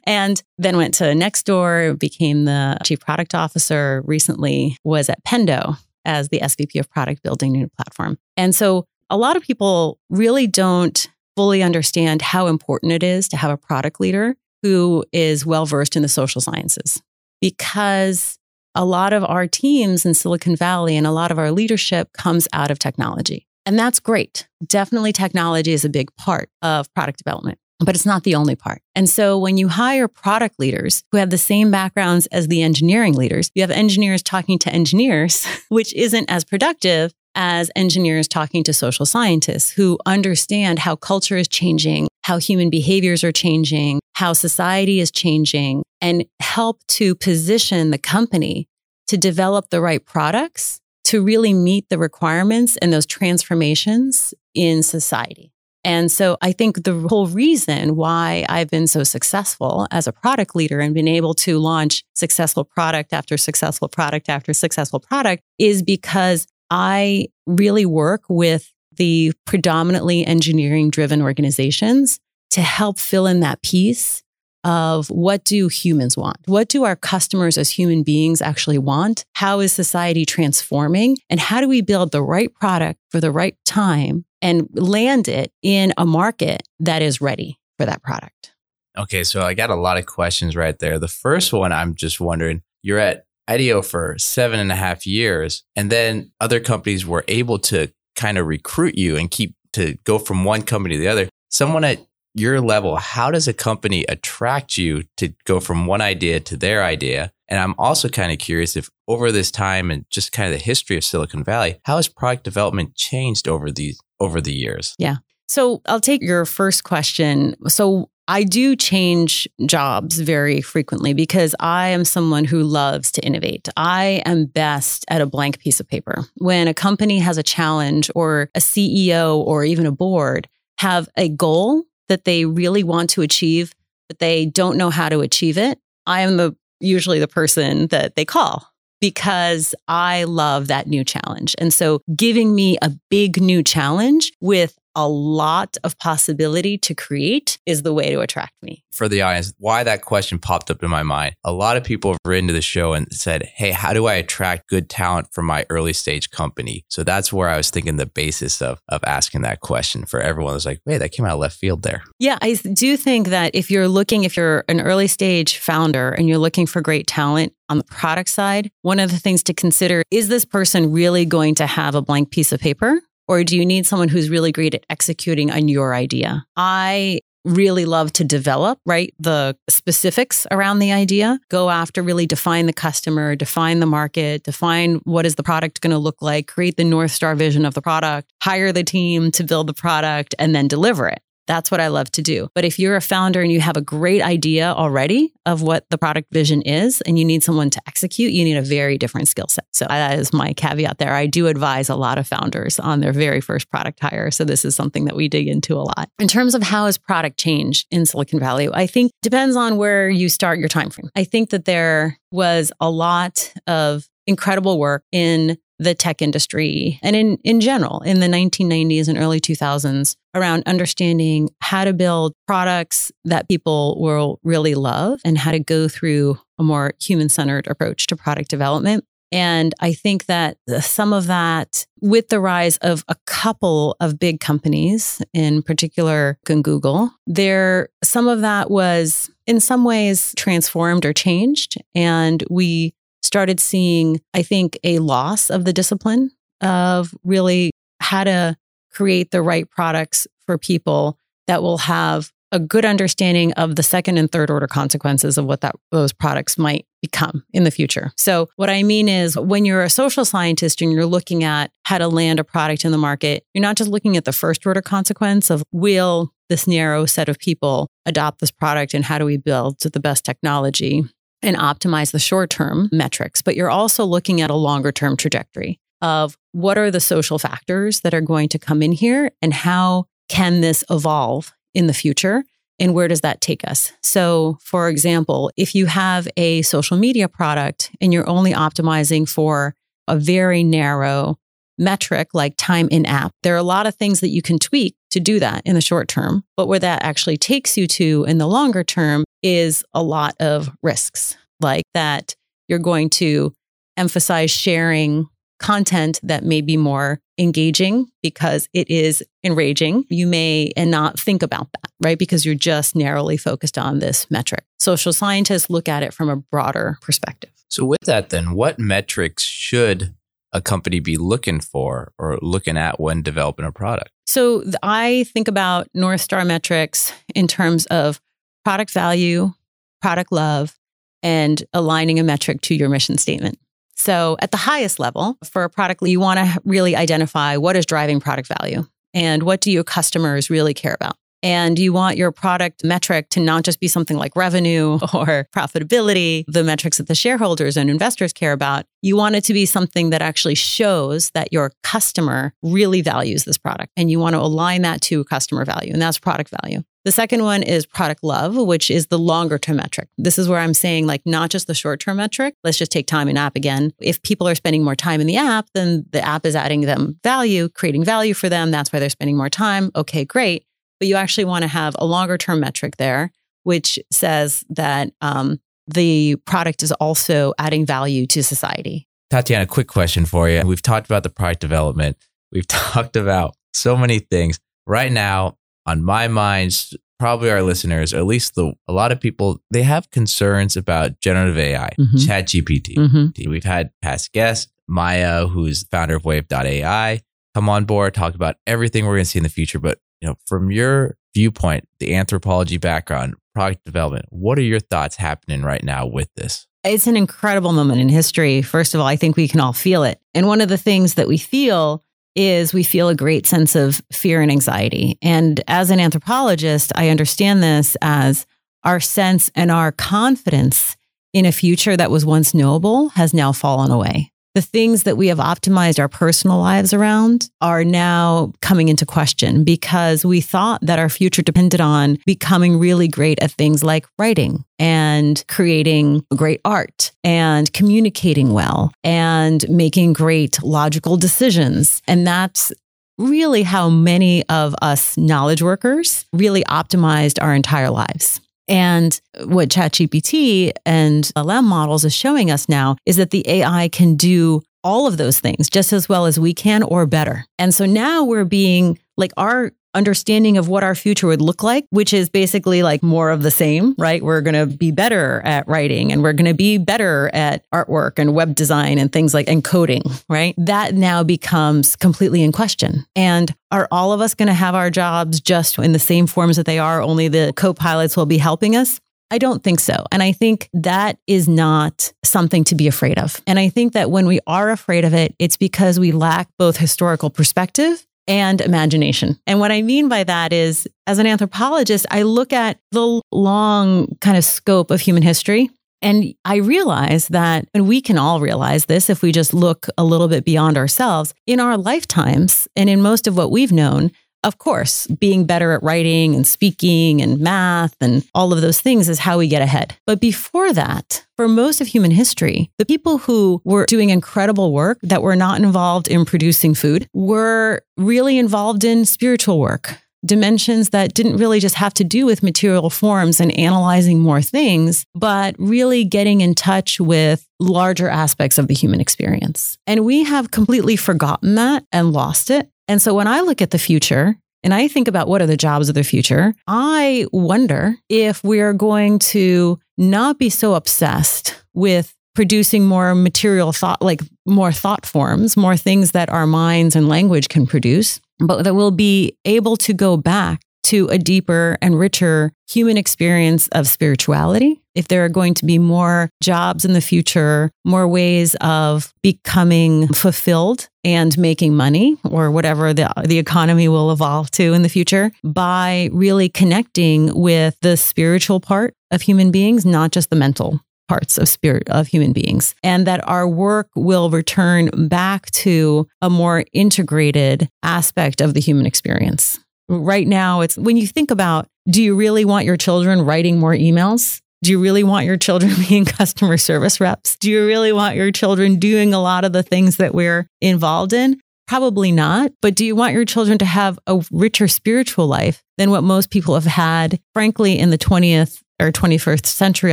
and 0.04 0.42
then 0.58 0.76
went 0.76 0.94
to 0.94 1.04
Nextdoor, 1.04 1.98
became 1.98 2.44
the 2.44 2.78
chief 2.84 3.00
product 3.00 3.34
officer, 3.34 4.02
recently 4.04 4.76
was 4.84 5.08
at 5.08 5.24
Pendo 5.24 5.76
as 6.04 6.28
the 6.28 6.40
SVP 6.40 6.78
of 6.78 6.90
product 6.90 7.22
building 7.22 7.52
new 7.52 7.68
platform. 7.68 8.18
And 8.36 8.54
so 8.54 8.86
a 9.10 9.16
lot 9.16 9.36
of 9.36 9.42
people 9.42 9.98
really 10.08 10.46
don't 10.46 11.08
fully 11.36 11.62
understand 11.62 12.22
how 12.22 12.46
important 12.46 12.92
it 12.92 13.02
is 13.02 13.28
to 13.28 13.36
have 13.36 13.50
a 13.50 13.56
product 13.56 14.00
leader 14.00 14.36
who 14.62 15.04
is 15.12 15.44
well 15.44 15.66
versed 15.66 15.96
in 15.96 16.02
the 16.02 16.08
social 16.08 16.40
sciences 16.40 17.02
because 17.40 18.38
a 18.74 18.84
lot 18.84 19.12
of 19.12 19.24
our 19.24 19.46
teams 19.46 20.06
in 20.06 20.14
Silicon 20.14 20.56
Valley 20.56 20.96
and 20.96 21.06
a 21.06 21.10
lot 21.10 21.30
of 21.30 21.38
our 21.38 21.50
leadership 21.50 22.12
comes 22.14 22.48
out 22.52 22.70
of 22.70 22.78
technology. 22.78 23.46
And 23.66 23.78
that's 23.78 24.00
great. 24.00 24.48
Definitely, 24.66 25.12
technology 25.12 25.72
is 25.72 25.84
a 25.84 25.88
big 25.88 26.14
part 26.16 26.48
of 26.62 26.92
product 26.94 27.18
development, 27.18 27.58
but 27.80 27.94
it's 27.94 28.06
not 28.06 28.24
the 28.24 28.34
only 28.34 28.56
part. 28.56 28.82
And 28.94 29.08
so, 29.08 29.38
when 29.38 29.56
you 29.56 29.68
hire 29.68 30.08
product 30.08 30.58
leaders 30.58 31.04
who 31.12 31.18
have 31.18 31.30
the 31.30 31.38
same 31.38 31.70
backgrounds 31.70 32.26
as 32.28 32.48
the 32.48 32.62
engineering 32.62 33.14
leaders, 33.14 33.50
you 33.54 33.62
have 33.62 33.70
engineers 33.70 34.22
talking 34.22 34.58
to 34.60 34.72
engineers, 34.72 35.46
which 35.68 35.94
isn't 35.94 36.28
as 36.28 36.44
productive 36.44 37.12
as 37.34 37.70
engineers 37.76 38.28
talking 38.28 38.62
to 38.64 38.72
social 38.72 39.06
scientists 39.06 39.70
who 39.70 39.98
understand 40.06 40.78
how 40.78 40.96
culture 40.96 41.36
is 41.36 41.48
changing, 41.48 42.08
how 42.22 42.38
human 42.38 42.70
behaviors 42.70 43.24
are 43.24 43.32
changing, 43.32 44.00
how 44.14 44.32
society 44.32 45.00
is 45.00 45.10
changing, 45.10 45.82
and 46.00 46.24
help 46.40 46.80
to 46.88 47.14
position 47.14 47.90
the 47.90 47.98
company 47.98 48.66
to 49.06 49.16
develop 49.16 49.70
the 49.70 49.80
right 49.80 50.04
products 50.04 50.80
to 51.04 51.22
really 51.22 51.52
meet 51.52 51.88
the 51.88 51.98
requirements 51.98 52.76
and 52.78 52.92
those 52.92 53.06
transformations 53.06 54.32
in 54.54 54.82
society. 54.82 55.52
And 55.84 56.12
so 56.12 56.36
I 56.40 56.52
think 56.52 56.84
the 56.84 56.94
whole 57.08 57.26
reason 57.26 57.96
why 57.96 58.46
I've 58.48 58.70
been 58.70 58.86
so 58.86 59.02
successful 59.02 59.88
as 59.90 60.06
a 60.06 60.12
product 60.12 60.54
leader 60.54 60.78
and 60.78 60.94
been 60.94 61.08
able 61.08 61.34
to 61.34 61.58
launch 61.58 62.04
successful 62.14 62.64
product 62.64 63.12
after 63.12 63.36
successful 63.36 63.88
product 63.88 64.28
after 64.28 64.52
successful 64.52 65.00
product 65.00 65.42
is 65.58 65.82
because 65.82 66.46
I 66.72 67.28
really 67.46 67.84
work 67.84 68.22
with 68.30 68.72
the 68.96 69.34
predominantly 69.44 70.24
engineering 70.26 70.88
driven 70.88 71.20
organizations 71.20 72.18
to 72.52 72.62
help 72.62 72.98
fill 72.98 73.26
in 73.26 73.40
that 73.40 73.62
piece 73.62 74.22
of 74.64 75.08
what 75.10 75.44
do 75.44 75.68
humans 75.68 76.16
want? 76.16 76.38
What 76.46 76.68
do 76.68 76.84
our 76.84 76.96
customers 76.96 77.58
as 77.58 77.68
human 77.68 78.02
beings 78.02 78.40
actually 78.40 78.78
want? 78.78 79.26
How 79.34 79.60
is 79.60 79.70
society 79.72 80.24
transforming? 80.24 81.18
And 81.28 81.38
how 81.38 81.60
do 81.60 81.68
we 81.68 81.82
build 81.82 82.10
the 82.10 82.22
right 82.22 82.52
product 82.54 82.98
for 83.10 83.20
the 83.20 83.30
right 83.30 83.56
time 83.66 84.24
and 84.40 84.66
land 84.72 85.28
it 85.28 85.52
in 85.62 85.92
a 85.98 86.06
market 86.06 86.62
that 86.80 87.02
is 87.02 87.20
ready 87.20 87.58
for 87.76 87.84
that 87.84 88.02
product? 88.02 88.54
Okay, 88.96 89.24
so 89.24 89.42
I 89.42 89.52
got 89.52 89.68
a 89.68 89.74
lot 89.74 89.98
of 89.98 90.06
questions 90.06 90.56
right 90.56 90.78
there. 90.78 90.98
The 90.98 91.08
first 91.08 91.52
one, 91.52 91.72
I'm 91.72 91.94
just 91.94 92.18
wondering 92.18 92.62
you're 92.82 92.98
at 92.98 93.26
IDEO 93.48 93.82
for 93.82 94.16
seven 94.18 94.60
and 94.60 94.72
a 94.72 94.76
half 94.76 95.06
years. 95.06 95.64
And 95.76 95.90
then 95.90 96.32
other 96.40 96.60
companies 96.60 97.06
were 97.06 97.24
able 97.28 97.58
to 97.60 97.92
kind 98.16 98.38
of 98.38 98.46
recruit 98.46 98.96
you 98.96 99.16
and 99.16 99.30
keep 99.30 99.54
to 99.72 99.96
go 100.04 100.18
from 100.18 100.44
one 100.44 100.62
company 100.62 100.96
to 100.96 101.00
the 101.00 101.08
other. 101.08 101.28
Someone 101.50 101.84
at 101.84 101.98
your 102.34 102.60
level, 102.60 102.96
how 102.96 103.30
does 103.30 103.48
a 103.48 103.52
company 103.52 104.04
attract 104.08 104.78
you 104.78 105.02
to 105.16 105.34
go 105.44 105.60
from 105.60 105.86
one 105.86 106.00
idea 106.00 106.40
to 106.40 106.56
their 106.56 106.82
idea? 106.82 107.32
And 107.48 107.60
I'm 107.60 107.74
also 107.76 108.08
kind 108.08 108.32
of 108.32 108.38
curious 108.38 108.76
if 108.76 108.88
over 109.06 109.30
this 109.30 109.50
time 109.50 109.90
and 109.90 110.06
just 110.08 110.32
kind 110.32 110.52
of 110.52 110.58
the 110.58 110.64
history 110.64 110.96
of 110.96 111.04
Silicon 111.04 111.44
Valley, 111.44 111.80
how 111.84 111.96
has 111.96 112.08
product 112.08 112.44
development 112.44 112.94
changed 112.94 113.48
over 113.48 113.70
the 113.70 113.94
over 114.20 114.40
the 114.40 114.54
years? 114.54 114.94
Yeah. 114.98 115.16
So 115.48 115.82
I'll 115.84 116.00
take 116.00 116.22
your 116.22 116.46
first 116.46 116.84
question. 116.84 117.54
So 117.68 118.08
I 118.28 118.44
do 118.44 118.76
change 118.76 119.48
jobs 119.66 120.18
very 120.20 120.60
frequently 120.60 121.12
because 121.12 121.54
I 121.58 121.88
am 121.88 122.04
someone 122.04 122.44
who 122.44 122.62
loves 122.62 123.10
to 123.12 123.24
innovate. 123.24 123.68
I 123.76 124.22
am 124.24 124.46
best 124.46 125.04
at 125.08 125.20
a 125.20 125.26
blank 125.26 125.58
piece 125.58 125.80
of 125.80 125.88
paper. 125.88 126.24
When 126.36 126.68
a 126.68 126.74
company 126.74 127.18
has 127.18 127.36
a 127.36 127.42
challenge 127.42 128.10
or 128.14 128.48
a 128.54 128.60
CEO 128.60 129.38
or 129.38 129.64
even 129.64 129.86
a 129.86 129.92
board 129.92 130.48
have 130.78 131.08
a 131.16 131.28
goal 131.28 131.84
that 132.08 132.24
they 132.24 132.44
really 132.44 132.84
want 132.84 133.10
to 133.10 133.22
achieve, 133.22 133.74
but 134.08 134.18
they 134.18 134.46
don't 134.46 134.76
know 134.76 134.90
how 134.90 135.08
to 135.08 135.20
achieve 135.20 135.58
it, 135.58 135.78
I 136.06 136.20
am 136.20 136.36
the 136.36 136.56
usually 136.80 137.20
the 137.20 137.28
person 137.28 137.86
that 137.88 138.16
they 138.16 138.24
call 138.24 138.68
because 139.00 139.74
I 139.88 140.24
love 140.24 140.68
that 140.68 140.86
new 140.86 141.04
challenge. 141.04 141.54
And 141.58 141.74
so 141.74 142.02
giving 142.14 142.54
me 142.54 142.78
a 142.82 142.92
big 143.10 143.40
new 143.40 143.62
challenge 143.62 144.32
with 144.40 144.78
a 144.94 145.08
lot 145.08 145.76
of 145.84 145.98
possibility 145.98 146.78
to 146.78 146.94
create 146.94 147.58
is 147.66 147.82
the 147.82 147.92
way 147.92 148.10
to 148.10 148.20
attract 148.20 148.54
me. 148.62 148.84
For 148.90 149.08
the 149.08 149.22
audience, 149.22 149.52
why 149.58 149.84
that 149.84 150.02
question 150.02 150.38
popped 150.38 150.70
up 150.70 150.82
in 150.82 150.90
my 150.90 151.02
mind. 151.02 151.34
A 151.44 151.52
lot 151.52 151.76
of 151.76 151.84
people 151.84 152.12
have 152.12 152.18
written 152.24 152.48
to 152.48 152.52
the 152.52 152.62
show 152.62 152.92
and 152.92 153.12
said, 153.12 153.42
Hey, 153.42 153.70
how 153.70 153.92
do 153.92 154.06
I 154.06 154.14
attract 154.14 154.68
good 154.68 154.88
talent 154.88 155.28
for 155.32 155.42
my 155.42 155.64
early 155.70 155.92
stage 155.92 156.30
company? 156.30 156.84
So 156.88 157.04
that's 157.04 157.32
where 157.32 157.48
I 157.48 157.56
was 157.56 157.70
thinking 157.70 157.96
the 157.96 158.06
basis 158.06 158.60
of, 158.60 158.80
of 158.88 159.02
asking 159.06 159.42
that 159.42 159.60
question 159.60 160.04
for 160.04 160.20
everyone. 160.20 160.54
was 160.54 160.66
like, 160.66 160.80
wait, 160.84 160.98
that 160.98 161.12
came 161.12 161.24
out 161.24 161.32
of 161.32 161.38
left 161.38 161.58
field 161.58 161.82
there. 161.82 162.02
Yeah, 162.18 162.38
I 162.42 162.54
do 162.54 162.96
think 162.96 163.28
that 163.28 163.54
if 163.54 163.70
you're 163.70 163.88
looking, 163.88 164.24
if 164.24 164.36
you're 164.36 164.64
an 164.68 164.80
early 164.80 165.08
stage 165.08 165.58
founder 165.58 166.10
and 166.10 166.28
you're 166.28 166.38
looking 166.38 166.66
for 166.66 166.80
great 166.80 167.06
talent, 167.06 167.52
on 167.68 167.78
the 167.78 167.84
product 167.84 168.28
side, 168.28 168.70
one 168.82 168.98
of 168.98 169.10
the 169.10 169.18
things 169.18 169.42
to 169.42 169.54
consider 169.54 170.02
is 170.10 170.28
this 170.28 170.44
person 170.44 170.92
really 170.92 171.24
going 171.24 171.54
to 171.54 171.66
have 171.66 171.94
a 171.94 172.02
blank 172.02 172.30
piece 172.30 172.52
of 172.52 172.60
paper 172.60 173.00
or 173.32 173.42
do 173.44 173.56
you 173.56 173.64
need 173.64 173.86
someone 173.86 174.08
who's 174.08 174.28
really 174.28 174.52
great 174.52 174.74
at 174.74 174.84
executing 174.90 175.50
on 175.50 175.66
your 175.66 175.94
idea? 175.94 176.44
I 176.54 177.20
really 177.46 177.86
love 177.86 178.12
to 178.12 178.24
develop, 178.24 178.78
right? 178.84 179.14
The 179.18 179.56
specifics 179.70 180.46
around 180.50 180.80
the 180.80 180.92
idea, 180.92 181.40
go 181.48 181.70
after 181.70 182.02
really 182.02 182.26
define 182.26 182.66
the 182.66 182.74
customer, 182.74 183.34
define 183.34 183.80
the 183.80 183.86
market, 183.86 184.42
define 184.42 184.96
what 185.04 185.24
is 185.24 185.36
the 185.36 185.42
product 185.42 185.80
going 185.80 185.92
to 185.92 185.98
look 185.98 186.20
like, 186.20 186.46
create 186.46 186.76
the 186.76 186.84
North 186.84 187.10
Star 187.10 187.34
vision 187.34 187.64
of 187.64 187.72
the 187.72 187.80
product, 187.80 188.30
hire 188.42 188.70
the 188.70 188.84
team 188.84 189.30
to 189.32 189.44
build 189.44 189.66
the 189.66 189.74
product, 189.74 190.34
and 190.38 190.54
then 190.54 190.68
deliver 190.68 191.08
it. 191.08 191.22
That's 191.46 191.70
what 191.70 191.80
I 191.80 191.88
love 191.88 192.10
to 192.12 192.22
do. 192.22 192.48
But 192.54 192.64
if 192.64 192.78
you're 192.78 192.96
a 192.96 193.00
founder 193.00 193.40
and 193.40 193.50
you 193.50 193.60
have 193.60 193.76
a 193.76 193.80
great 193.80 194.22
idea 194.22 194.72
already 194.72 195.32
of 195.44 195.62
what 195.62 195.88
the 195.90 195.98
product 195.98 196.32
vision 196.32 196.62
is 196.62 197.00
and 197.02 197.18
you 197.18 197.24
need 197.24 197.42
someone 197.42 197.70
to 197.70 197.80
execute, 197.86 198.32
you 198.32 198.44
need 198.44 198.56
a 198.56 198.62
very 198.62 198.96
different 198.98 199.28
skill 199.28 199.46
set. 199.48 199.66
So 199.72 199.86
that 199.88 200.18
is 200.18 200.32
my 200.32 200.52
caveat 200.52 200.98
there. 200.98 201.14
I 201.14 201.26
do 201.26 201.48
advise 201.48 201.88
a 201.88 201.96
lot 201.96 202.18
of 202.18 202.26
founders 202.26 202.78
on 202.78 203.00
their 203.00 203.12
very 203.12 203.40
first 203.40 203.70
product 203.70 204.00
hire. 204.00 204.30
So 204.30 204.44
this 204.44 204.64
is 204.64 204.74
something 204.76 205.04
that 205.06 205.16
we 205.16 205.28
dig 205.28 205.48
into 205.48 205.74
a 205.74 205.82
lot. 205.82 206.08
In 206.18 206.28
terms 206.28 206.54
of 206.54 206.62
how 206.62 206.86
has 206.86 206.98
product 206.98 207.38
changed 207.38 207.86
in 207.90 208.06
Silicon 208.06 208.38
Valley, 208.38 208.68
I 208.72 208.86
think 208.86 209.12
depends 209.22 209.56
on 209.56 209.76
where 209.76 210.08
you 210.08 210.28
start 210.28 210.58
your 210.58 210.68
time 210.68 210.90
frame. 210.90 211.10
I 211.16 211.24
think 211.24 211.50
that 211.50 211.64
there 211.64 212.18
was 212.30 212.72
a 212.80 212.90
lot 212.90 213.52
of 213.66 214.08
incredible 214.26 214.78
work 214.78 215.04
in 215.10 215.58
the 215.78 215.94
tech 215.94 216.22
industry 216.22 216.98
and 217.02 217.16
in, 217.16 217.38
in 217.44 217.60
general 217.60 218.00
in 218.00 218.20
the 218.20 218.26
1990s 218.26 219.08
and 219.08 219.18
early 219.18 219.40
2000s 219.40 220.16
around 220.34 220.62
understanding 220.66 221.50
how 221.60 221.84
to 221.84 221.92
build 221.92 222.34
products 222.46 223.10
that 223.24 223.48
people 223.48 224.00
will 224.00 224.38
really 224.42 224.74
love 224.74 225.20
and 225.24 225.38
how 225.38 225.50
to 225.50 225.58
go 225.58 225.88
through 225.88 226.38
a 226.58 226.62
more 226.62 226.92
human 227.00 227.28
centered 227.28 227.66
approach 227.66 228.06
to 228.06 228.16
product 228.16 228.48
development. 228.48 229.04
And 229.32 229.72
I 229.80 229.94
think 229.94 230.26
that 230.26 230.58
some 230.80 231.14
of 231.14 231.26
that, 231.26 231.86
with 232.02 232.28
the 232.28 232.38
rise 232.38 232.76
of 232.78 233.02
a 233.08 233.16
couple 233.26 233.96
of 233.98 234.18
big 234.18 234.40
companies, 234.40 235.22
in 235.32 235.62
particular 235.62 236.38
Google, 236.44 237.10
there 237.26 237.88
some 238.04 238.28
of 238.28 238.42
that 238.42 238.70
was 238.70 239.30
in 239.46 239.58
some 239.58 239.84
ways 239.84 240.34
transformed 240.36 241.06
or 241.06 241.14
changed. 241.14 241.76
And 241.94 242.44
we 242.50 242.94
started 243.22 243.60
seeing, 243.60 244.20
I 244.34 244.42
think, 244.42 244.78
a 244.84 244.98
loss 244.98 245.50
of 245.50 245.64
the 245.64 245.72
discipline 245.72 246.30
of 246.60 247.14
really 247.24 247.70
how 248.00 248.24
to 248.24 248.56
create 248.92 249.30
the 249.30 249.42
right 249.42 249.68
products 249.70 250.26
for 250.46 250.58
people 250.58 251.18
that 251.46 251.62
will 251.62 251.78
have 251.78 252.30
a 252.52 252.58
good 252.58 252.84
understanding 252.84 253.52
of 253.54 253.76
the 253.76 253.82
second 253.82 254.18
and 254.18 254.30
third 254.30 254.50
order 254.50 254.66
consequences 254.66 255.38
of 255.38 255.46
what 255.46 255.62
that 255.62 255.74
those 255.90 256.12
products 256.12 256.58
might 256.58 256.86
become 257.00 257.42
in 257.54 257.64
the 257.64 257.70
future. 257.70 258.12
So 258.18 258.50
what 258.56 258.68
I 258.68 258.82
mean 258.82 259.08
is 259.08 259.38
when 259.38 259.64
you're 259.64 259.82
a 259.82 259.90
social 259.90 260.26
scientist 260.26 260.82
and 260.82 260.92
you're 260.92 261.06
looking 261.06 261.42
at 261.42 261.72
how 261.84 261.96
to 261.98 262.08
land 262.08 262.38
a 262.38 262.44
product 262.44 262.84
in 262.84 262.92
the 262.92 262.98
market, 262.98 263.44
you're 263.54 263.62
not 263.62 263.76
just 263.76 263.90
looking 263.90 264.18
at 264.18 264.26
the 264.26 264.32
first 264.32 264.66
order 264.66 264.82
consequence 264.82 265.48
of 265.48 265.64
will 265.72 266.32
this 266.50 266.66
narrow 266.66 267.06
set 267.06 267.30
of 267.30 267.38
people 267.38 267.88
adopt 268.04 268.40
this 268.40 268.50
product 268.50 268.92
and 268.92 269.06
how 269.06 269.18
do 269.18 269.24
we 269.24 269.38
build 269.38 269.80
the 269.80 270.00
best 270.00 270.22
technology 270.22 271.04
and 271.42 271.56
optimize 271.56 272.12
the 272.12 272.18
short 272.18 272.50
term 272.50 272.88
metrics, 272.92 273.42
but 273.42 273.56
you're 273.56 273.70
also 273.70 274.04
looking 274.04 274.40
at 274.40 274.50
a 274.50 274.54
longer 274.54 274.92
term 274.92 275.16
trajectory 275.16 275.80
of 276.00 276.36
what 276.52 276.76
are 276.76 276.90
the 276.90 277.00
social 277.00 277.38
factors 277.38 278.00
that 278.00 278.14
are 278.14 278.20
going 278.20 278.48
to 278.48 278.58
come 278.58 278.82
in 278.82 278.92
here 278.92 279.30
and 279.40 279.54
how 279.54 280.06
can 280.28 280.60
this 280.60 280.84
evolve 280.90 281.52
in 281.74 281.86
the 281.86 281.94
future 281.94 282.44
and 282.78 282.94
where 282.94 283.06
does 283.06 283.20
that 283.20 283.40
take 283.40 283.66
us? 283.68 283.92
So, 284.02 284.58
for 284.60 284.88
example, 284.88 285.52
if 285.56 285.74
you 285.74 285.86
have 285.86 286.26
a 286.36 286.62
social 286.62 286.96
media 286.96 287.28
product 287.28 287.90
and 288.00 288.12
you're 288.12 288.28
only 288.28 288.52
optimizing 288.52 289.28
for 289.28 289.74
a 290.08 290.16
very 290.16 290.64
narrow 290.64 291.38
metric 291.78 292.28
like 292.34 292.54
time 292.56 292.88
in 292.90 293.06
app, 293.06 293.32
there 293.42 293.54
are 293.54 293.58
a 293.58 293.62
lot 293.62 293.86
of 293.86 293.94
things 293.94 294.20
that 294.20 294.28
you 294.28 294.42
can 294.42 294.58
tweak 294.58 294.96
to 295.10 295.20
do 295.20 295.38
that 295.38 295.62
in 295.64 295.74
the 295.74 295.80
short 295.80 296.08
term. 296.08 296.44
But 296.56 296.66
where 296.66 296.78
that 296.78 297.02
actually 297.02 297.36
takes 297.36 297.76
you 297.76 297.86
to 297.88 298.24
in 298.24 298.38
the 298.38 298.48
longer 298.48 298.82
term 298.82 299.24
is 299.42 299.84
a 299.92 300.02
lot 300.02 300.34
of 300.40 300.70
risks, 300.82 301.36
like 301.60 301.84
that 301.94 302.34
you're 302.68 302.78
going 302.78 303.10
to 303.10 303.52
emphasize 303.96 304.50
sharing 304.50 305.28
content 305.58 306.20
that 306.22 306.44
may 306.44 306.60
be 306.60 306.76
more 306.76 307.20
engaging 307.38 308.08
because 308.22 308.68
it 308.74 308.90
is 308.90 309.24
enraging. 309.42 310.04
You 310.10 310.26
may 310.26 310.72
and 310.76 310.90
not 310.90 311.18
think 311.18 311.42
about 311.42 311.70
that, 311.72 311.90
right? 312.00 312.18
Because 312.18 312.44
you're 312.44 312.54
just 312.54 312.94
narrowly 312.94 313.36
focused 313.36 313.78
on 313.78 314.00
this 314.00 314.30
metric. 314.30 314.64
Social 314.78 315.12
scientists 315.12 315.70
look 315.70 315.88
at 315.88 316.02
it 316.02 316.12
from 316.12 316.28
a 316.28 316.36
broader 316.36 316.98
perspective. 317.00 317.50
So, 317.68 317.86
with 317.86 318.00
that, 318.04 318.28
then, 318.28 318.52
what 318.52 318.78
metrics 318.78 319.44
should 319.44 320.14
a 320.52 320.60
company 320.60 321.00
be 321.00 321.16
looking 321.16 321.60
for 321.60 322.12
or 322.18 322.38
looking 322.42 322.76
at 322.76 323.00
when 323.00 323.22
developing 323.22 323.64
a 323.64 323.72
product? 323.72 324.10
So, 324.26 324.64
I 324.82 325.24
think 325.32 325.48
about 325.48 325.88
North 325.94 326.20
Star 326.20 326.44
metrics 326.44 327.12
in 327.34 327.48
terms 327.48 327.86
of 327.86 328.20
product 328.64 328.92
value, 328.92 329.52
product 330.00 330.32
love, 330.32 330.74
and 331.22 331.62
aligning 331.72 332.18
a 332.18 332.24
metric 332.24 332.60
to 332.62 332.74
your 332.74 332.88
mission 332.88 333.18
statement. 333.18 333.58
So, 333.94 334.36
at 334.40 334.50
the 334.50 334.56
highest 334.56 334.98
level 334.98 335.36
for 335.44 335.64
a 335.64 335.70
product, 335.70 336.02
you 336.02 336.18
want 336.18 336.38
to 336.38 336.60
really 336.64 336.96
identify 336.96 337.56
what 337.56 337.76
is 337.76 337.86
driving 337.86 338.20
product 338.20 338.48
value 338.58 338.84
and 339.14 339.42
what 339.42 339.60
do 339.60 339.70
your 339.70 339.84
customers 339.84 340.50
really 340.50 340.74
care 340.74 340.94
about. 340.94 341.16
And 341.44 341.76
you 341.78 341.92
want 341.92 342.16
your 342.16 342.30
product 342.30 342.84
metric 342.84 343.28
to 343.30 343.40
not 343.40 343.64
just 343.64 343.80
be 343.80 343.88
something 343.88 344.16
like 344.16 344.36
revenue 344.36 344.92
or 345.14 345.48
profitability, 345.54 346.44
the 346.46 346.62
metrics 346.62 346.98
that 346.98 347.08
the 347.08 347.14
shareholders 347.14 347.76
and 347.76 347.90
investors 347.90 348.32
care 348.32 348.52
about. 348.52 348.86
You 349.02 349.16
want 349.16 349.34
it 349.34 349.44
to 349.44 349.52
be 349.52 349.66
something 349.66 350.10
that 350.10 350.22
actually 350.22 350.54
shows 350.54 351.30
that 351.30 351.52
your 351.52 351.72
customer 351.82 352.54
really 352.62 353.02
values 353.02 353.44
this 353.44 353.58
product. 353.58 353.92
And 353.96 354.10
you 354.10 354.20
want 354.20 354.34
to 354.34 354.40
align 354.40 354.82
that 354.82 355.00
to 355.02 355.24
customer 355.24 355.64
value, 355.64 355.92
and 355.92 356.00
that's 356.00 356.18
product 356.18 356.52
value. 356.62 356.82
The 357.04 357.12
second 357.12 357.42
one 357.42 357.62
is 357.62 357.84
product 357.84 358.22
love, 358.22 358.56
which 358.56 358.90
is 358.90 359.08
the 359.08 359.18
longer 359.18 359.58
term 359.58 359.76
metric. 359.76 360.08
This 360.18 360.38
is 360.38 360.48
where 360.48 360.60
I'm 360.60 360.74
saying, 360.74 361.06
like, 361.06 361.22
not 361.26 361.50
just 361.50 361.66
the 361.66 361.74
short 361.74 362.00
term 362.00 362.18
metric. 362.18 362.54
Let's 362.62 362.78
just 362.78 362.92
take 362.92 363.06
time 363.06 363.28
in 363.28 363.36
app 363.36 363.56
again. 363.56 363.92
If 363.98 364.22
people 364.22 364.48
are 364.48 364.54
spending 364.54 364.84
more 364.84 364.94
time 364.96 365.20
in 365.20 365.26
the 365.26 365.36
app, 365.36 365.68
then 365.74 366.06
the 366.12 366.20
app 366.20 366.46
is 366.46 366.54
adding 366.54 366.82
them 366.82 367.18
value, 367.24 367.68
creating 367.68 368.04
value 368.04 368.34
for 368.34 368.48
them. 368.48 368.70
That's 368.70 368.92
why 368.92 369.00
they're 369.00 369.10
spending 369.10 369.36
more 369.36 369.50
time. 369.50 369.90
Okay, 369.96 370.24
great 370.24 370.64
but 371.02 371.08
you 371.08 371.16
actually 371.16 371.44
want 371.44 371.62
to 371.62 371.68
have 371.68 371.96
a 371.98 372.06
longer 372.06 372.38
term 372.38 372.60
metric 372.60 372.96
there, 372.96 373.32
which 373.64 373.98
says 374.12 374.64
that 374.70 375.10
um, 375.20 375.58
the 375.88 376.36
product 376.46 376.80
is 376.84 376.92
also 376.92 377.54
adding 377.58 377.84
value 377.84 378.24
to 378.24 378.40
society. 378.40 379.08
Tatyana, 379.32 379.66
quick 379.66 379.88
question 379.88 380.26
for 380.26 380.48
you. 380.48 380.62
We've 380.64 380.80
talked 380.80 381.06
about 381.06 381.24
the 381.24 381.28
product 381.28 381.60
development. 381.60 382.18
We've 382.52 382.66
talked 382.68 383.16
about 383.16 383.56
so 383.74 383.96
many 383.96 384.20
things. 384.20 384.60
Right 384.86 385.10
now, 385.10 385.56
on 385.86 386.02
my 386.02 386.28
mind, 386.28 386.90
probably 387.18 387.50
our 387.50 387.62
listeners, 387.62 388.12
or 388.12 388.18
at 388.18 388.26
least 388.26 388.54
the 388.54 388.72
a 388.88 388.92
lot 388.92 389.12
of 389.12 389.20
people, 389.20 389.60
they 389.70 389.82
have 389.82 390.10
concerns 390.10 390.76
about 390.76 391.20
generative 391.20 391.58
AI, 391.58 391.90
mm-hmm. 391.98 392.16
Chat 392.18 392.46
GPT. 392.46 392.96
Mm-hmm. 392.96 393.50
We've 393.50 393.64
had 393.64 393.90
past 394.02 394.32
guests, 394.32 394.72
Maya, 394.88 395.46
who's 395.46 395.84
founder 395.84 396.16
of 396.16 396.24
Wave.ai, 396.24 397.20
come 397.54 397.68
on 397.68 397.84
board, 397.84 398.14
talk 398.14 398.34
about 398.34 398.56
everything 398.66 399.04
we're 399.04 399.14
going 399.14 399.24
to 399.24 399.30
see 399.30 399.38
in 399.38 399.44
the 399.44 399.48
future. 399.48 399.78
But 399.78 399.98
you 400.20 400.28
know, 400.28 400.36
from 400.46 400.70
your 400.70 401.16
viewpoint, 401.34 401.88
the 401.98 402.14
anthropology 402.14 402.78
background, 402.78 403.34
product 403.54 403.84
development, 403.84 404.26
what 404.30 404.58
are 404.58 404.62
your 404.62 404.80
thoughts 404.80 405.16
happening 405.16 405.62
right 405.62 405.82
now 405.82 406.06
with 406.06 406.28
this? 406.36 406.66
It's 406.84 407.06
an 407.06 407.16
incredible 407.16 407.72
moment 407.72 408.00
in 408.00 408.08
history. 408.08 408.62
First 408.62 408.94
of 408.94 409.00
all, 409.00 409.06
I 409.06 409.16
think 409.16 409.36
we 409.36 409.46
can 409.46 409.60
all 409.60 409.72
feel 409.72 410.02
it. 410.02 410.20
And 410.34 410.48
one 410.48 410.60
of 410.60 410.68
the 410.68 410.78
things 410.78 411.14
that 411.14 411.28
we 411.28 411.38
feel 411.38 412.02
is 412.34 412.72
we 412.72 412.82
feel 412.82 413.08
a 413.08 413.14
great 413.14 413.46
sense 413.46 413.76
of 413.76 414.02
fear 414.12 414.40
and 414.40 414.50
anxiety. 414.50 415.18
And 415.22 415.60
as 415.68 415.90
an 415.90 416.00
anthropologist, 416.00 416.92
I 416.96 417.10
understand 417.10 417.62
this 417.62 417.96
as 418.00 418.46
our 418.84 419.00
sense 419.00 419.50
and 419.54 419.70
our 419.70 419.92
confidence 419.92 420.96
in 421.32 421.46
a 421.46 421.52
future 421.52 421.96
that 421.96 422.10
was 422.10 422.26
once 422.26 422.54
knowable 422.54 423.10
has 423.10 423.32
now 423.32 423.52
fallen 423.52 423.90
away 423.90 424.31
the 424.54 424.62
things 424.62 425.04
that 425.04 425.16
we 425.16 425.28
have 425.28 425.38
optimized 425.38 425.98
our 425.98 426.08
personal 426.08 426.58
lives 426.58 426.92
around 426.92 427.48
are 427.60 427.84
now 427.84 428.52
coming 428.60 428.88
into 428.88 429.06
question 429.06 429.64
because 429.64 430.24
we 430.24 430.40
thought 430.40 430.80
that 430.82 430.98
our 430.98 431.08
future 431.08 431.42
depended 431.42 431.80
on 431.80 432.18
becoming 432.26 432.78
really 432.78 433.08
great 433.08 433.42
at 433.42 433.50
things 433.52 433.82
like 433.82 434.06
writing 434.18 434.64
and 434.78 435.44
creating 435.48 436.24
great 436.36 436.60
art 436.64 437.12
and 437.24 437.72
communicating 437.72 438.52
well 438.52 438.92
and 439.02 439.68
making 439.70 440.12
great 440.12 440.62
logical 440.62 441.16
decisions. 441.16 442.02
And 442.06 442.26
that's 442.26 442.72
really 443.18 443.62
how 443.62 443.88
many 443.88 444.46
of 444.48 444.74
us 444.82 445.16
knowledge 445.16 445.62
workers 445.62 446.26
really 446.32 446.64
optimized 446.64 447.42
our 447.42 447.54
entire 447.54 447.90
lives. 447.90 448.40
And 448.68 449.20
what 449.44 449.68
ChatGPT 449.68 450.72
and 450.86 451.24
LLM 451.36 451.64
models 451.64 452.04
is 452.04 452.14
showing 452.14 452.50
us 452.50 452.68
now 452.68 452.96
is 453.06 453.16
that 453.16 453.30
the 453.30 453.46
AI 453.48 453.88
can 453.88 454.16
do 454.16 454.62
all 454.84 455.06
of 455.06 455.16
those 455.16 455.40
things 455.40 455.70
just 455.70 455.92
as 455.92 456.08
well 456.08 456.26
as 456.26 456.38
we 456.38 456.54
can 456.54 456.82
or 456.82 457.06
better. 457.06 457.44
And 457.58 457.74
so 457.74 457.86
now 457.86 458.24
we're 458.24 458.44
being 458.44 458.98
like 459.16 459.32
our 459.36 459.72
understanding 459.94 460.56
of 460.56 460.68
what 460.68 460.82
our 460.82 460.94
future 460.94 461.26
would 461.26 461.40
look 461.40 461.62
like, 461.62 461.86
which 461.90 462.12
is 462.12 462.28
basically 462.28 462.82
like 462.82 463.02
more 463.02 463.30
of 463.30 463.42
the 463.42 463.50
same, 463.50 463.94
right? 463.98 464.22
We're 464.22 464.40
going 464.40 464.54
to 464.54 464.66
be 464.66 464.90
better 464.90 465.40
at 465.44 465.66
writing 465.68 466.12
and 466.12 466.22
we're 466.22 466.32
going 466.32 466.46
to 466.46 466.54
be 466.54 466.78
better 466.78 467.30
at 467.32 467.64
artwork 467.70 468.18
and 468.18 468.34
web 468.34 468.54
design 468.54 468.98
and 468.98 469.12
things 469.12 469.34
like 469.34 469.46
encoding, 469.46 470.22
right? 470.28 470.54
That 470.56 470.94
now 470.94 471.22
becomes 471.22 471.96
completely 471.96 472.42
in 472.42 472.52
question. 472.52 473.04
And 473.16 473.54
are 473.70 473.88
all 473.90 474.12
of 474.12 474.20
us 474.20 474.34
going 474.34 474.48
to 474.48 474.54
have 474.54 474.74
our 474.74 474.90
jobs 474.90 475.40
just 475.40 475.78
in 475.78 475.92
the 475.92 475.98
same 475.98 476.26
forms 476.26 476.56
that 476.56 476.66
they 476.66 476.78
are, 476.78 477.00
only 477.00 477.28
the 477.28 477.52
co 477.56 477.74
pilots 477.74 478.16
will 478.16 478.26
be 478.26 478.38
helping 478.38 478.76
us? 478.76 479.00
I 479.32 479.38
don't 479.38 479.64
think 479.64 479.80
so. 479.80 480.04
And 480.12 480.22
I 480.22 480.32
think 480.32 480.68
that 480.74 481.16
is 481.26 481.48
not 481.48 482.12
something 482.22 482.64
to 482.64 482.74
be 482.74 482.86
afraid 482.86 483.18
of. 483.18 483.40
And 483.46 483.58
I 483.58 483.70
think 483.70 483.94
that 483.94 484.10
when 484.10 484.26
we 484.26 484.40
are 484.46 484.70
afraid 484.70 485.06
of 485.06 485.14
it, 485.14 485.34
it's 485.38 485.56
because 485.56 485.98
we 485.98 486.12
lack 486.12 486.48
both 486.58 486.76
historical 486.76 487.30
perspective 487.30 488.06
and 488.26 488.60
imagination. 488.60 489.38
And 489.46 489.60
what 489.60 489.72
I 489.72 489.82
mean 489.82 490.08
by 490.08 490.24
that 490.24 490.52
is, 490.52 490.86
as 491.06 491.18
an 491.18 491.26
anthropologist, 491.26 492.06
I 492.10 492.22
look 492.22 492.52
at 492.52 492.78
the 492.92 493.20
long 493.32 494.16
kind 494.20 494.36
of 494.36 494.44
scope 494.44 494.90
of 494.90 495.00
human 495.00 495.22
history. 495.22 495.70
And 496.00 496.34
I 496.44 496.56
realize 496.56 497.28
that, 497.28 497.68
and 497.74 497.86
we 497.86 498.00
can 498.00 498.18
all 498.18 498.40
realize 498.40 498.86
this 498.86 499.08
if 499.08 499.22
we 499.22 499.30
just 499.30 499.54
look 499.54 499.86
a 499.96 500.04
little 500.04 500.26
bit 500.26 500.44
beyond 500.44 500.76
ourselves, 500.76 501.32
in 501.46 501.60
our 501.60 501.76
lifetimes 501.76 502.66
and 502.74 502.90
in 502.90 503.00
most 503.00 503.28
of 503.28 503.36
what 503.36 503.52
we've 503.52 503.72
known, 503.72 504.10
of 504.44 504.58
course, 504.58 505.06
being 505.06 505.44
better 505.44 505.72
at 505.72 505.82
writing 505.82 506.34
and 506.34 506.46
speaking 506.46 507.22
and 507.22 507.38
math 507.38 507.94
and 508.00 508.24
all 508.34 508.52
of 508.52 508.60
those 508.60 508.80
things 508.80 509.08
is 509.08 509.18
how 509.18 509.38
we 509.38 509.48
get 509.48 509.62
ahead. 509.62 509.96
But 510.06 510.20
before 510.20 510.72
that, 510.72 511.24
for 511.36 511.48
most 511.48 511.80
of 511.80 511.86
human 511.86 512.10
history, 512.10 512.70
the 512.78 512.86
people 512.86 513.18
who 513.18 513.60
were 513.64 513.86
doing 513.86 514.10
incredible 514.10 514.72
work 514.72 514.98
that 515.02 515.22
were 515.22 515.36
not 515.36 515.60
involved 515.60 516.08
in 516.08 516.24
producing 516.24 516.74
food 516.74 517.08
were 517.12 517.82
really 517.96 518.38
involved 518.38 518.84
in 518.84 519.04
spiritual 519.04 519.58
work 519.58 519.98
dimensions 520.24 520.90
that 520.90 521.14
didn't 521.14 521.36
really 521.36 521.60
just 521.60 521.74
have 521.74 521.94
to 521.94 522.04
do 522.04 522.26
with 522.26 522.42
material 522.42 522.90
forms 522.90 523.40
and 523.40 523.56
analyzing 523.58 524.20
more 524.20 524.40
things, 524.40 525.04
but 525.14 525.54
really 525.58 526.04
getting 526.04 526.40
in 526.40 526.54
touch 526.54 527.00
with 527.00 527.46
larger 527.58 528.08
aspects 528.08 528.58
of 528.58 528.68
the 528.68 528.74
human 528.74 529.00
experience. 529.00 529.78
And 529.86 530.04
we 530.04 530.24
have 530.24 530.50
completely 530.50 530.96
forgotten 530.96 531.56
that 531.56 531.84
and 531.92 532.12
lost 532.12 532.50
it. 532.50 532.68
And 532.88 533.00
so 533.00 533.14
when 533.14 533.26
I 533.26 533.40
look 533.40 533.62
at 533.62 533.70
the 533.70 533.78
future, 533.78 534.36
and 534.64 534.72
I 534.72 534.88
think 534.88 535.08
about 535.08 535.28
what 535.28 535.42
are 535.42 535.46
the 535.46 535.56
jobs 535.56 535.88
of 535.88 535.94
the 535.94 536.04
future, 536.04 536.54
I 536.66 537.26
wonder 537.32 537.96
if 538.08 538.44
we 538.44 538.60
are 538.60 538.72
going 538.72 539.18
to 539.20 539.78
not 539.98 540.38
be 540.38 540.50
so 540.50 540.74
obsessed 540.74 541.62
with 541.74 542.14
producing 542.34 542.86
more 542.86 543.14
material 543.14 543.72
thought, 543.72 544.00
like 544.00 544.20
more 544.46 544.72
thought 544.72 545.04
forms, 545.04 545.56
more 545.56 545.76
things 545.76 546.12
that 546.12 546.30
our 546.30 546.46
minds 546.46 546.96
and 546.96 547.08
language 547.08 547.48
can 547.48 547.66
produce, 547.66 548.20
but 548.38 548.62
that 548.62 548.74
we'll 548.74 548.90
be 548.90 549.36
able 549.44 549.76
to 549.76 549.92
go 549.92 550.16
back 550.16 550.62
to 550.92 551.08
a 551.08 551.16
deeper 551.16 551.78
and 551.80 551.98
richer 551.98 552.52
human 552.68 552.98
experience 552.98 553.66
of 553.68 553.86
spirituality. 553.86 554.78
If 554.94 555.08
there 555.08 555.24
are 555.24 555.30
going 555.30 555.54
to 555.54 555.64
be 555.64 555.78
more 555.78 556.28
jobs 556.42 556.84
in 556.84 556.92
the 556.92 557.00
future, 557.00 557.70
more 557.82 558.06
ways 558.06 558.54
of 558.56 559.10
becoming 559.22 560.08
fulfilled 560.08 560.90
and 561.02 561.36
making 561.38 561.74
money 561.74 562.18
or 562.28 562.50
whatever 562.50 562.92
the, 562.92 563.10
the 563.24 563.38
economy 563.38 563.88
will 563.88 564.12
evolve 564.12 564.50
to 564.50 564.74
in 564.74 564.82
the 564.82 564.90
future 564.90 565.32
by 565.42 566.10
really 566.12 566.50
connecting 566.50 567.34
with 567.34 567.74
the 567.80 567.96
spiritual 567.96 568.60
part 568.60 568.92
of 569.10 569.22
human 569.22 569.50
beings, 569.50 569.86
not 569.86 570.12
just 570.12 570.28
the 570.28 570.36
mental 570.36 570.78
parts 571.08 571.38
of 571.38 571.48
spirit 571.48 571.88
of 571.88 572.06
human 572.06 572.34
beings 572.34 572.74
and 572.82 573.06
that 573.06 573.26
our 573.26 573.48
work 573.48 573.88
will 573.94 574.28
return 574.28 574.90
back 575.08 575.50
to 575.50 576.06
a 576.20 576.28
more 576.28 576.64
integrated 576.74 577.68
aspect 577.82 578.42
of 578.42 578.52
the 578.52 578.60
human 578.60 578.84
experience. 578.84 579.58
Right 579.88 580.26
now 580.26 580.60
it's 580.60 580.76
when 580.76 580.96
you 580.96 581.06
think 581.06 581.30
about 581.30 581.66
do 581.90 582.02
you 582.02 582.14
really 582.14 582.44
want 582.44 582.64
your 582.64 582.76
children 582.76 583.22
writing 583.22 583.58
more 583.58 583.74
emails? 583.74 584.40
Do 584.62 584.70
you 584.70 584.80
really 584.80 585.02
want 585.02 585.26
your 585.26 585.36
children 585.36 585.72
being 585.88 586.04
customer 586.04 586.56
service 586.56 587.00
reps? 587.00 587.36
Do 587.36 587.50
you 587.50 587.66
really 587.66 587.92
want 587.92 588.16
your 588.16 588.30
children 588.30 588.78
doing 588.78 589.12
a 589.12 589.20
lot 589.20 589.44
of 589.44 589.52
the 589.52 589.62
things 589.62 589.96
that 589.96 590.14
we're 590.14 590.46
involved 590.60 591.12
in? 591.12 591.40
Probably 591.66 592.12
not. 592.12 592.52
But 592.60 592.74
do 592.74 592.84
you 592.84 592.94
want 592.94 593.14
your 593.14 593.24
children 593.24 593.58
to 593.58 593.64
have 593.64 593.98
a 594.06 594.24
richer 594.30 594.68
spiritual 594.68 595.26
life 595.26 595.62
than 595.78 595.90
what 595.90 596.04
most 596.04 596.30
people 596.30 596.54
have 596.54 596.64
had, 596.64 597.20
frankly, 597.34 597.78
in 597.78 597.90
the 597.90 597.98
20th 597.98 598.62
or 598.80 598.92
21st 598.92 599.46
century 599.46 599.92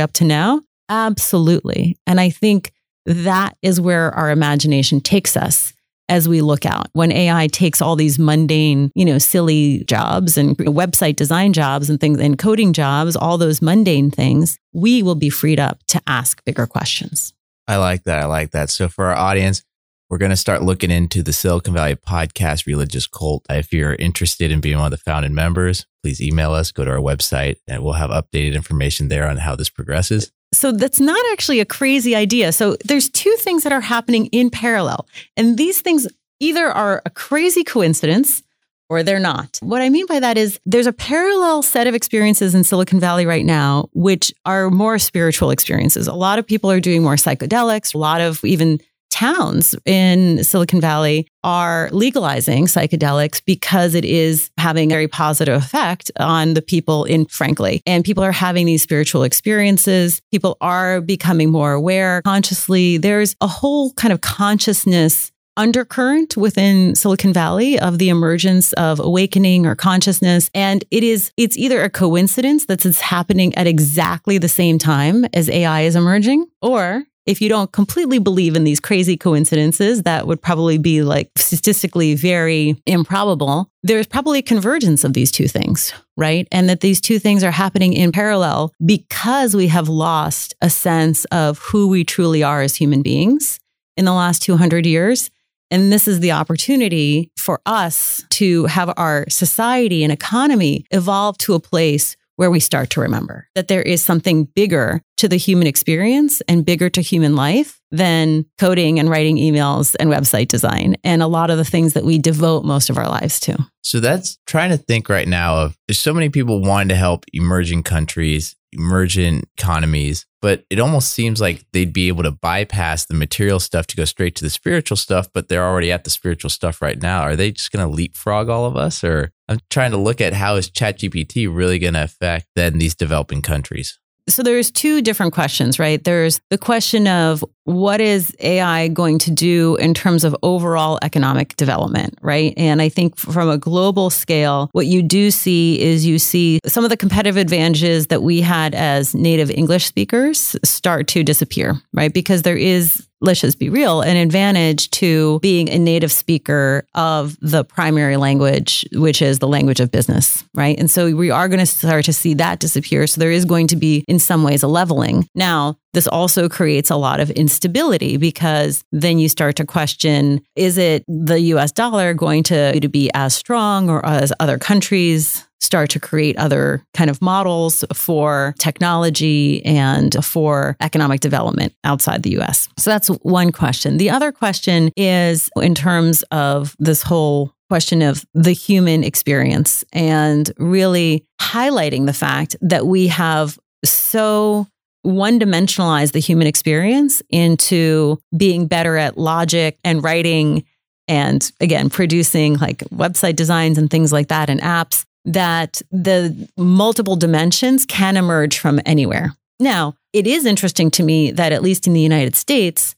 up 0.00 0.12
to 0.14 0.24
now? 0.24 0.60
Absolutely. 0.88 1.96
And 2.06 2.20
I 2.20 2.30
think 2.30 2.72
that 3.06 3.56
is 3.62 3.80
where 3.80 4.12
our 4.12 4.30
imagination 4.30 5.00
takes 5.00 5.36
us 5.36 5.72
as 6.10 6.28
we 6.28 6.42
look 6.42 6.66
out. 6.66 6.88
When 6.92 7.12
AI 7.12 7.46
takes 7.46 7.80
all 7.80 7.96
these 7.96 8.18
mundane, 8.18 8.90
you 8.94 9.04
know, 9.06 9.16
silly 9.16 9.84
jobs 9.84 10.36
and 10.36 10.58
website 10.58 11.16
design 11.16 11.54
jobs 11.54 11.88
and 11.88 11.98
things 11.98 12.18
and 12.18 12.36
coding 12.36 12.74
jobs, 12.74 13.16
all 13.16 13.38
those 13.38 13.62
mundane 13.62 14.10
things, 14.10 14.58
we 14.74 15.02
will 15.02 15.14
be 15.14 15.30
freed 15.30 15.60
up 15.60 15.78
to 15.88 16.02
ask 16.06 16.44
bigger 16.44 16.66
questions. 16.66 17.32
I 17.66 17.76
like 17.76 18.02
that. 18.04 18.18
I 18.18 18.24
like 18.26 18.50
that. 18.50 18.68
So 18.68 18.88
for 18.88 19.06
our 19.06 19.16
audience, 19.16 19.62
we're 20.10 20.18
going 20.18 20.30
to 20.30 20.36
start 20.36 20.62
looking 20.62 20.90
into 20.90 21.22
the 21.22 21.32
Silicon 21.32 21.72
Valley 21.72 21.94
podcast 21.94 22.66
religious 22.66 23.06
cult. 23.06 23.46
If 23.48 23.72
you're 23.72 23.94
interested 23.94 24.50
in 24.50 24.60
being 24.60 24.76
one 24.76 24.86
of 24.86 24.90
the 24.90 24.96
founding 24.96 25.34
members, 25.34 25.86
please 26.02 26.20
email 26.20 26.52
us, 26.52 26.72
go 26.72 26.84
to 26.84 26.90
our 26.90 26.96
website, 26.96 27.58
and 27.68 27.84
we'll 27.84 27.92
have 27.92 28.10
updated 28.10 28.54
information 28.54 29.06
there 29.06 29.28
on 29.28 29.36
how 29.36 29.54
this 29.54 29.70
progresses. 29.70 30.32
So 30.52 30.72
that's 30.72 31.00
not 31.00 31.24
actually 31.32 31.60
a 31.60 31.64
crazy 31.64 32.16
idea. 32.16 32.52
So 32.52 32.76
there's 32.84 33.08
two 33.08 33.34
things 33.38 33.62
that 33.62 33.72
are 33.72 33.80
happening 33.80 34.26
in 34.26 34.50
parallel. 34.50 35.06
And 35.36 35.56
these 35.56 35.80
things 35.80 36.08
either 36.40 36.66
are 36.66 37.02
a 37.04 37.10
crazy 37.10 37.62
coincidence 37.62 38.42
or 38.88 39.04
they're 39.04 39.20
not. 39.20 39.58
What 39.62 39.82
I 39.82 39.88
mean 39.88 40.06
by 40.06 40.18
that 40.18 40.36
is 40.36 40.58
there's 40.66 40.88
a 40.88 40.92
parallel 40.92 41.62
set 41.62 41.86
of 41.86 41.94
experiences 41.94 42.56
in 42.56 42.64
Silicon 42.64 42.98
Valley 42.98 43.24
right 43.24 43.44
now, 43.44 43.88
which 43.92 44.32
are 44.44 44.68
more 44.68 44.98
spiritual 44.98 45.52
experiences. 45.52 46.08
A 46.08 46.12
lot 46.12 46.40
of 46.40 46.46
people 46.46 46.70
are 46.70 46.80
doing 46.80 47.02
more 47.02 47.14
psychedelics, 47.14 47.94
a 47.94 47.98
lot 47.98 48.20
of 48.20 48.44
even 48.44 48.80
towns 49.10 49.74
in 49.84 50.42
Silicon 50.42 50.80
Valley 50.80 51.26
are 51.44 51.88
legalizing 51.92 52.66
psychedelics 52.66 53.42
because 53.44 53.94
it 53.94 54.04
is 54.04 54.50
having 54.56 54.90
a 54.90 54.94
very 54.94 55.08
positive 55.08 55.54
effect 55.54 56.10
on 56.18 56.54
the 56.54 56.62
people 56.62 57.04
in 57.04 57.26
frankly 57.26 57.82
and 57.86 58.04
people 58.04 58.24
are 58.24 58.32
having 58.32 58.66
these 58.66 58.82
spiritual 58.82 59.22
experiences. 59.22 60.20
People 60.30 60.56
are 60.60 61.00
becoming 61.00 61.50
more 61.50 61.72
aware 61.72 62.22
consciously. 62.22 62.96
There's 62.96 63.34
a 63.40 63.46
whole 63.46 63.92
kind 63.94 64.12
of 64.12 64.20
consciousness 64.20 65.32
undercurrent 65.56 66.36
within 66.36 66.94
Silicon 66.94 67.32
Valley 67.32 67.78
of 67.78 67.98
the 67.98 68.08
emergence 68.08 68.72
of 68.74 68.98
awakening 68.98 69.66
or 69.66 69.74
consciousness. 69.74 70.50
And 70.54 70.84
it 70.90 71.02
is, 71.02 71.32
it's 71.36 71.56
either 71.58 71.82
a 71.82 71.90
coincidence 71.90 72.66
that 72.66 72.86
it's 72.86 73.00
happening 73.00 73.54
at 73.56 73.66
exactly 73.66 74.38
the 74.38 74.48
same 74.48 74.78
time 74.78 75.26
as 75.34 75.50
AI 75.50 75.82
is 75.82 75.96
emerging, 75.96 76.46
or 76.62 77.04
if 77.30 77.40
you 77.40 77.48
don't 77.48 77.70
completely 77.70 78.18
believe 78.18 78.56
in 78.56 78.64
these 78.64 78.80
crazy 78.80 79.16
coincidences 79.16 80.02
that 80.02 80.26
would 80.26 80.42
probably 80.42 80.78
be 80.78 81.02
like 81.02 81.30
statistically 81.36 82.14
very 82.14 82.74
improbable, 82.86 83.70
there's 83.84 84.08
probably 84.08 84.40
a 84.40 84.42
convergence 84.42 85.04
of 85.04 85.12
these 85.12 85.30
two 85.30 85.46
things, 85.46 85.92
right? 86.16 86.48
And 86.50 86.68
that 86.68 86.80
these 86.80 87.00
two 87.00 87.20
things 87.20 87.44
are 87.44 87.52
happening 87.52 87.92
in 87.92 88.10
parallel 88.10 88.72
because 88.84 89.54
we 89.54 89.68
have 89.68 89.88
lost 89.88 90.54
a 90.60 90.68
sense 90.68 91.24
of 91.26 91.58
who 91.58 91.86
we 91.86 92.02
truly 92.02 92.42
are 92.42 92.62
as 92.62 92.74
human 92.74 93.00
beings 93.00 93.60
in 93.96 94.04
the 94.06 94.12
last 94.12 94.42
200 94.42 94.84
years. 94.84 95.30
And 95.70 95.92
this 95.92 96.08
is 96.08 96.18
the 96.18 96.32
opportunity 96.32 97.30
for 97.36 97.60
us 97.64 98.24
to 98.30 98.66
have 98.66 98.92
our 98.96 99.24
society 99.28 100.02
and 100.02 100.12
economy 100.12 100.84
evolve 100.90 101.38
to 101.38 101.54
a 101.54 101.60
place 101.60 102.16
where 102.40 102.50
we 102.50 102.58
start 102.58 102.88
to 102.88 103.02
remember 103.02 103.46
that 103.54 103.68
there 103.68 103.82
is 103.82 104.02
something 104.02 104.44
bigger 104.44 105.02
to 105.18 105.28
the 105.28 105.36
human 105.36 105.66
experience 105.66 106.40
and 106.48 106.64
bigger 106.64 106.88
to 106.88 107.02
human 107.02 107.36
life 107.36 107.78
than 107.90 108.46
coding 108.58 108.98
and 108.98 109.10
writing 109.10 109.36
emails 109.36 109.94
and 110.00 110.08
website 110.08 110.48
design 110.48 110.96
and 111.04 111.22
a 111.22 111.26
lot 111.26 111.50
of 111.50 111.58
the 111.58 111.66
things 111.66 111.92
that 111.92 112.02
we 112.02 112.18
devote 112.18 112.64
most 112.64 112.88
of 112.88 112.96
our 112.96 113.06
lives 113.06 113.40
to. 113.40 113.58
So 113.82 114.00
that's 114.00 114.38
trying 114.46 114.70
to 114.70 114.78
think 114.78 115.10
right 115.10 115.28
now 115.28 115.56
of 115.56 115.76
there's 115.86 115.98
so 115.98 116.14
many 116.14 116.30
people 116.30 116.62
wanting 116.62 116.88
to 116.88 116.94
help 116.94 117.26
emerging 117.34 117.82
countries, 117.82 118.56
emerging 118.72 119.42
economies, 119.58 120.24
but 120.40 120.64
it 120.70 120.80
almost 120.80 121.10
seems 121.10 121.42
like 121.42 121.66
they'd 121.72 121.92
be 121.92 122.08
able 122.08 122.22
to 122.22 122.30
bypass 122.30 123.04
the 123.04 123.14
material 123.14 123.60
stuff 123.60 123.86
to 123.88 123.96
go 123.96 124.06
straight 124.06 124.34
to 124.36 124.44
the 124.44 124.50
spiritual 124.50 124.96
stuff, 124.96 125.28
but 125.34 125.48
they're 125.48 125.66
already 125.66 125.92
at 125.92 126.04
the 126.04 126.10
spiritual 126.10 126.48
stuff 126.48 126.80
right 126.80 127.02
now. 127.02 127.20
Are 127.20 127.36
they 127.36 127.50
just 127.50 127.70
going 127.70 127.86
to 127.86 127.94
leapfrog 127.94 128.48
all 128.48 128.64
of 128.64 128.76
us 128.76 129.04
or 129.04 129.32
I'm 129.50 129.58
trying 129.68 129.90
to 129.90 129.96
look 129.96 130.20
at 130.20 130.32
how 130.32 130.54
is 130.54 130.70
ChatGPT 130.70 131.52
really 131.52 131.80
going 131.80 131.94
to 131.94 132.04
affect 132.04 132.46
then 132.54 132.78
these 132.78 132.94
developing 132.94 133.42
countries? 133.42 133.98
So 134.28 134.44
there's 134.44 134.70
two 134.70 135.02
different 135.02 135.32
questions, 135.32 135.80
right? 135.80 136.02
There's 136.04 136.40
the 136.50 136.58
question 136.58 137.08
of 137.08 137.44
what 137.64 138.00
is 138.00 138.32
AI 138.38 138.86
going 138.86 139.18
to 139.20 139.30
do 139.32 139.74
in 139.76 139.92
terms 139.92 140.22
of 140.22 140.36
overall 140.44 141.00
economic 141.02 141.56
development, 141.56 142.16
right? 142.22 142.54
And 142.56 142.80
I 142.80 142.88
think 142.88 143.16
from 143.16 143.48
a 143.48 143.58
global 143.58 144.08
scale, 144.08 144.68
what 144.70 144.86
you 144.86 145.02
do 145.02 145.32
see 145.32 145.80
is 145.80 146.06
you 146.06 146.20
see 146.20 146.60
some 146.64 146.84
of 146.84 146.90
the 146.90 146.96
competitive 146.96 147.36
advantages 147.36 148.06
that 148.06 148.22
we 148.22 148.40
had 148.40 148.72
as 148.72 149.16
native 149.16 149.50
English 149.50 149.86
speakers 149.86 150.54
start 150.62 151.08
to 151.08 151.24
disappear, 151.24 151.74
right? 151.92 152.14
Because 152.14 152.42
there 152.42 152.56
is 152.56 153.08
let's 153.20 153.40
just 153.40 153.58
be 153.58 153.68
real, 153.68 154.00
an 154.00 154.16
advantage 154.16 154.90
to 154.90 155.38
being 155.40 155.68
a 155.68 155.78
native 155.78 156.10
speaker 156.10 156.86
of 156.94 157.36
the 157.40 157.64
primary 157.64 158.16
language, 158.16 158.86
which 158.92 159.20
is 159.20 159.38
the 159.38 159.48
language 159.48 159.80
of 159.80 159.90
business, 159.90 160.44
right? 160.54 160.78
And 160.78 160.90
so 160.90 161.14
we 161.14 161.30
are 161.30 161.48
going 161.48 161.60
to 161.60 161.66
start 161.66 162.04
to 162.06 162.12
see 162.12 162.34
that 162.34 162.60
disappear. 162.60 163.06
So 163.06 163.20
there 163.20 163.30
is 163.30 163.44
going 163.44 163.66
to 163.68 163.76
be, 163.76 164.04
in 164.08 164.18
some 164.18 164.42
ways, 164.42 164.62
a 164.62 164.68
leveling. 164.68 165.28
Now, 165.34 165.76
this 165.92 166.06
also 166.06 166.48
creates 166.48 166.90
a 166.90 166.96
lot 166.96 167.20
of 167.20 167.30
instability 167.30 168.16
because 168.16 168.84
then 168.92 169.18
you 169.18 169.28
start 169.28 169.56
to 169.56 169.66
question 169.66 170.40
is 170.54 170.78
it 170.78 171.04
the 171.08 171.40
US 171.40 171.72
dollar 171.72 172.14
going 172.14 172.42
to, 172.44 172.78
to 172.78 172.88
be 172.88 173.10
as 173.12 173.34
strong 173.34 173.90
or 173.90 174.04
as 174.06 174.32
other 174.38 174.58
countries 174.58 175.46
start 175.60 175.90
to 175.90 176.00
create 176.00 176.36
other 176.36 176.82
kind 176.94 177.10
of 177.10 177.20
models 177.22 177.84
for 177.92 178.54
technology 178.58 179.64
and 179.64 180.24
for 180.24 180.76
economic 180.80 181.20
development 181.20 181.74
outside 181.84 182.22
the 182.22 182.38
US. 182.40 182.68
So 182.78 182.90
that's 182.90 183.08
one 183.22 183.52
question. 183.52 183.98
The 183.98 184.10
other 184.10 184.32
question 184.32 184.90
is 184.96 185.50
in 185.56 185.74
terms 185.74 186.22
of 186.30 186.74
this 186.78 187.02
whole 187.02 187.54
question 187.68 188.02
of 188.02 188.24
the 188.34 188.52
human 188.52 189.04
experience 189.04 189.84
and 189.92 190.50
really 190.58 191.24
highlighting 191.40 192.06
the 192.06 192.12
fact 192.12 192.56
that 192.60 192.86
we 192.86 193.06
have 193.06 193.58
so 193.84 194.66
one 195.02 195.38
dimensionalized 195.38 196.12
the 196.12 196.18
human 196.18 196.46
experience 196.46 197.22
into 197.30 198.18
being 198.36 198.66
better 198.66 198.96
at 198.96 199.16
logic 199.16 199.78
and 199.84 200.02
writing 200.02 200.64
and 201.06 201.50
again, 201.60 201.90
producing 201.90 202.56
like 202.58 202.78
website 202.90 203.34
designs 203.34 203.78
and 203.78 203.90
things 203.90 204.12
like 204.12 204.28
that 204.28 204.48
and 204.48 204.60
apps 204.60 205.04
that 205.24 205.82
the 205.90 206.48
multiple 206.56 207.16
dimensions 207.16 207.84
can 207.86 208.16
emerge 208.16 208.58
from 208.58 208.80
anywhere. 208.86 209.34
Now, 209.58 209.94
it 210.12 210.26
is 210.26 210.46
interesting 210.46 210.90
to 210.92 211.02
me 211.02 211.30
that 211.32 211.52
at 211.52 211.62
least 211.62 211.86
in 211.86 211.92
the 211.92 212.00
United 212.00 212.34
States, 212.34 212.96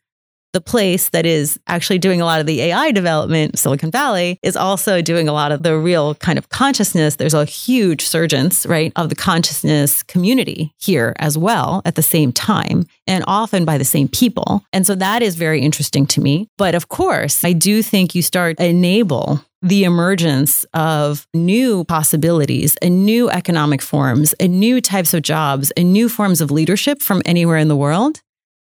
the 0.53 0.61
place 0.61 1.09
that 1.11 1.25
is 1.25 1.59
actually 1.67 1.99
doing 1.99 2.21
a 2.21 2.25
lot 2.25 2.41
of 2.41 2.47
the 2.47 2.61
AI 2.61 2.93
development, 2.93 3.59
Silicon 3.59 3.91
Valley, 3.91 4.39
is 4.43 4.57
also 4.57 5.01
doing 5.01 5.29
a 5.29 5.33
lot 5.33 5.51
of 5.51 5.63
the 5.63 5.79
real 5.79 6.15
kind 6.17 6.39
of 6.39 6.51
consciousness. 6.51 7.17
There's 7.17 7.35
a 7.35 7.47
huge 7.47 8.05
surgence, 8.05 8.67
right, 8.67 8.93
of 8.97 9.09
the 9.09 9.15
consciousness 9.15 10.03
community 10.03 10.75
here 10.79 11.15
as 11.19 11.39
well 11.39 11.81
at 11.85 11.95
the 11.95 12.03
same 12.03 12.33
time, 12.33 12.85
and 13.07 13.25
often 13.27 13.65
by 13.65 13.79
the 13.79 13.85
same 13.85 14.09
people. 14.09 14.63
And 14.73 14.87
so 14.87 14.95
that 14.95 15.23
is 15.23 15.37
very 15.37 15.63
interesting 15.63 16.07
to 16.09 16.21
me. 16.21 16.49
But 16.59 16.75
of 16.75 16.89
course, 16.89 17.45
I 17.45 17.55
do 17.55 17.83
think 17.83 18.15
you 18.15 18.23
start 18.23 18.61
enable 18.61 19.43
the 19.63 19.85
emergence 19.85 20.65
of 20.75 21.27
new 21.33 21.85
possibilities 21.85 22.77
and 22.83 23.07
new 23.07 23.31
economic 23.31 23.81
forms 23.81 24.33
and 24.35 24.59
new 24.59 24.81
types 24.81 25.15
of 25.15 25.23
jobs 25.23 25.71
and 25.73 25.93
new 25.93 26.09
forms 26.09 26.41
of 26.41 26.51
leadership 26.51 27.01
from 27.01 27.23
anywhere 27.25 27.59
in 27.59 27.69
the 27.69 27.77
world 27.77 28.21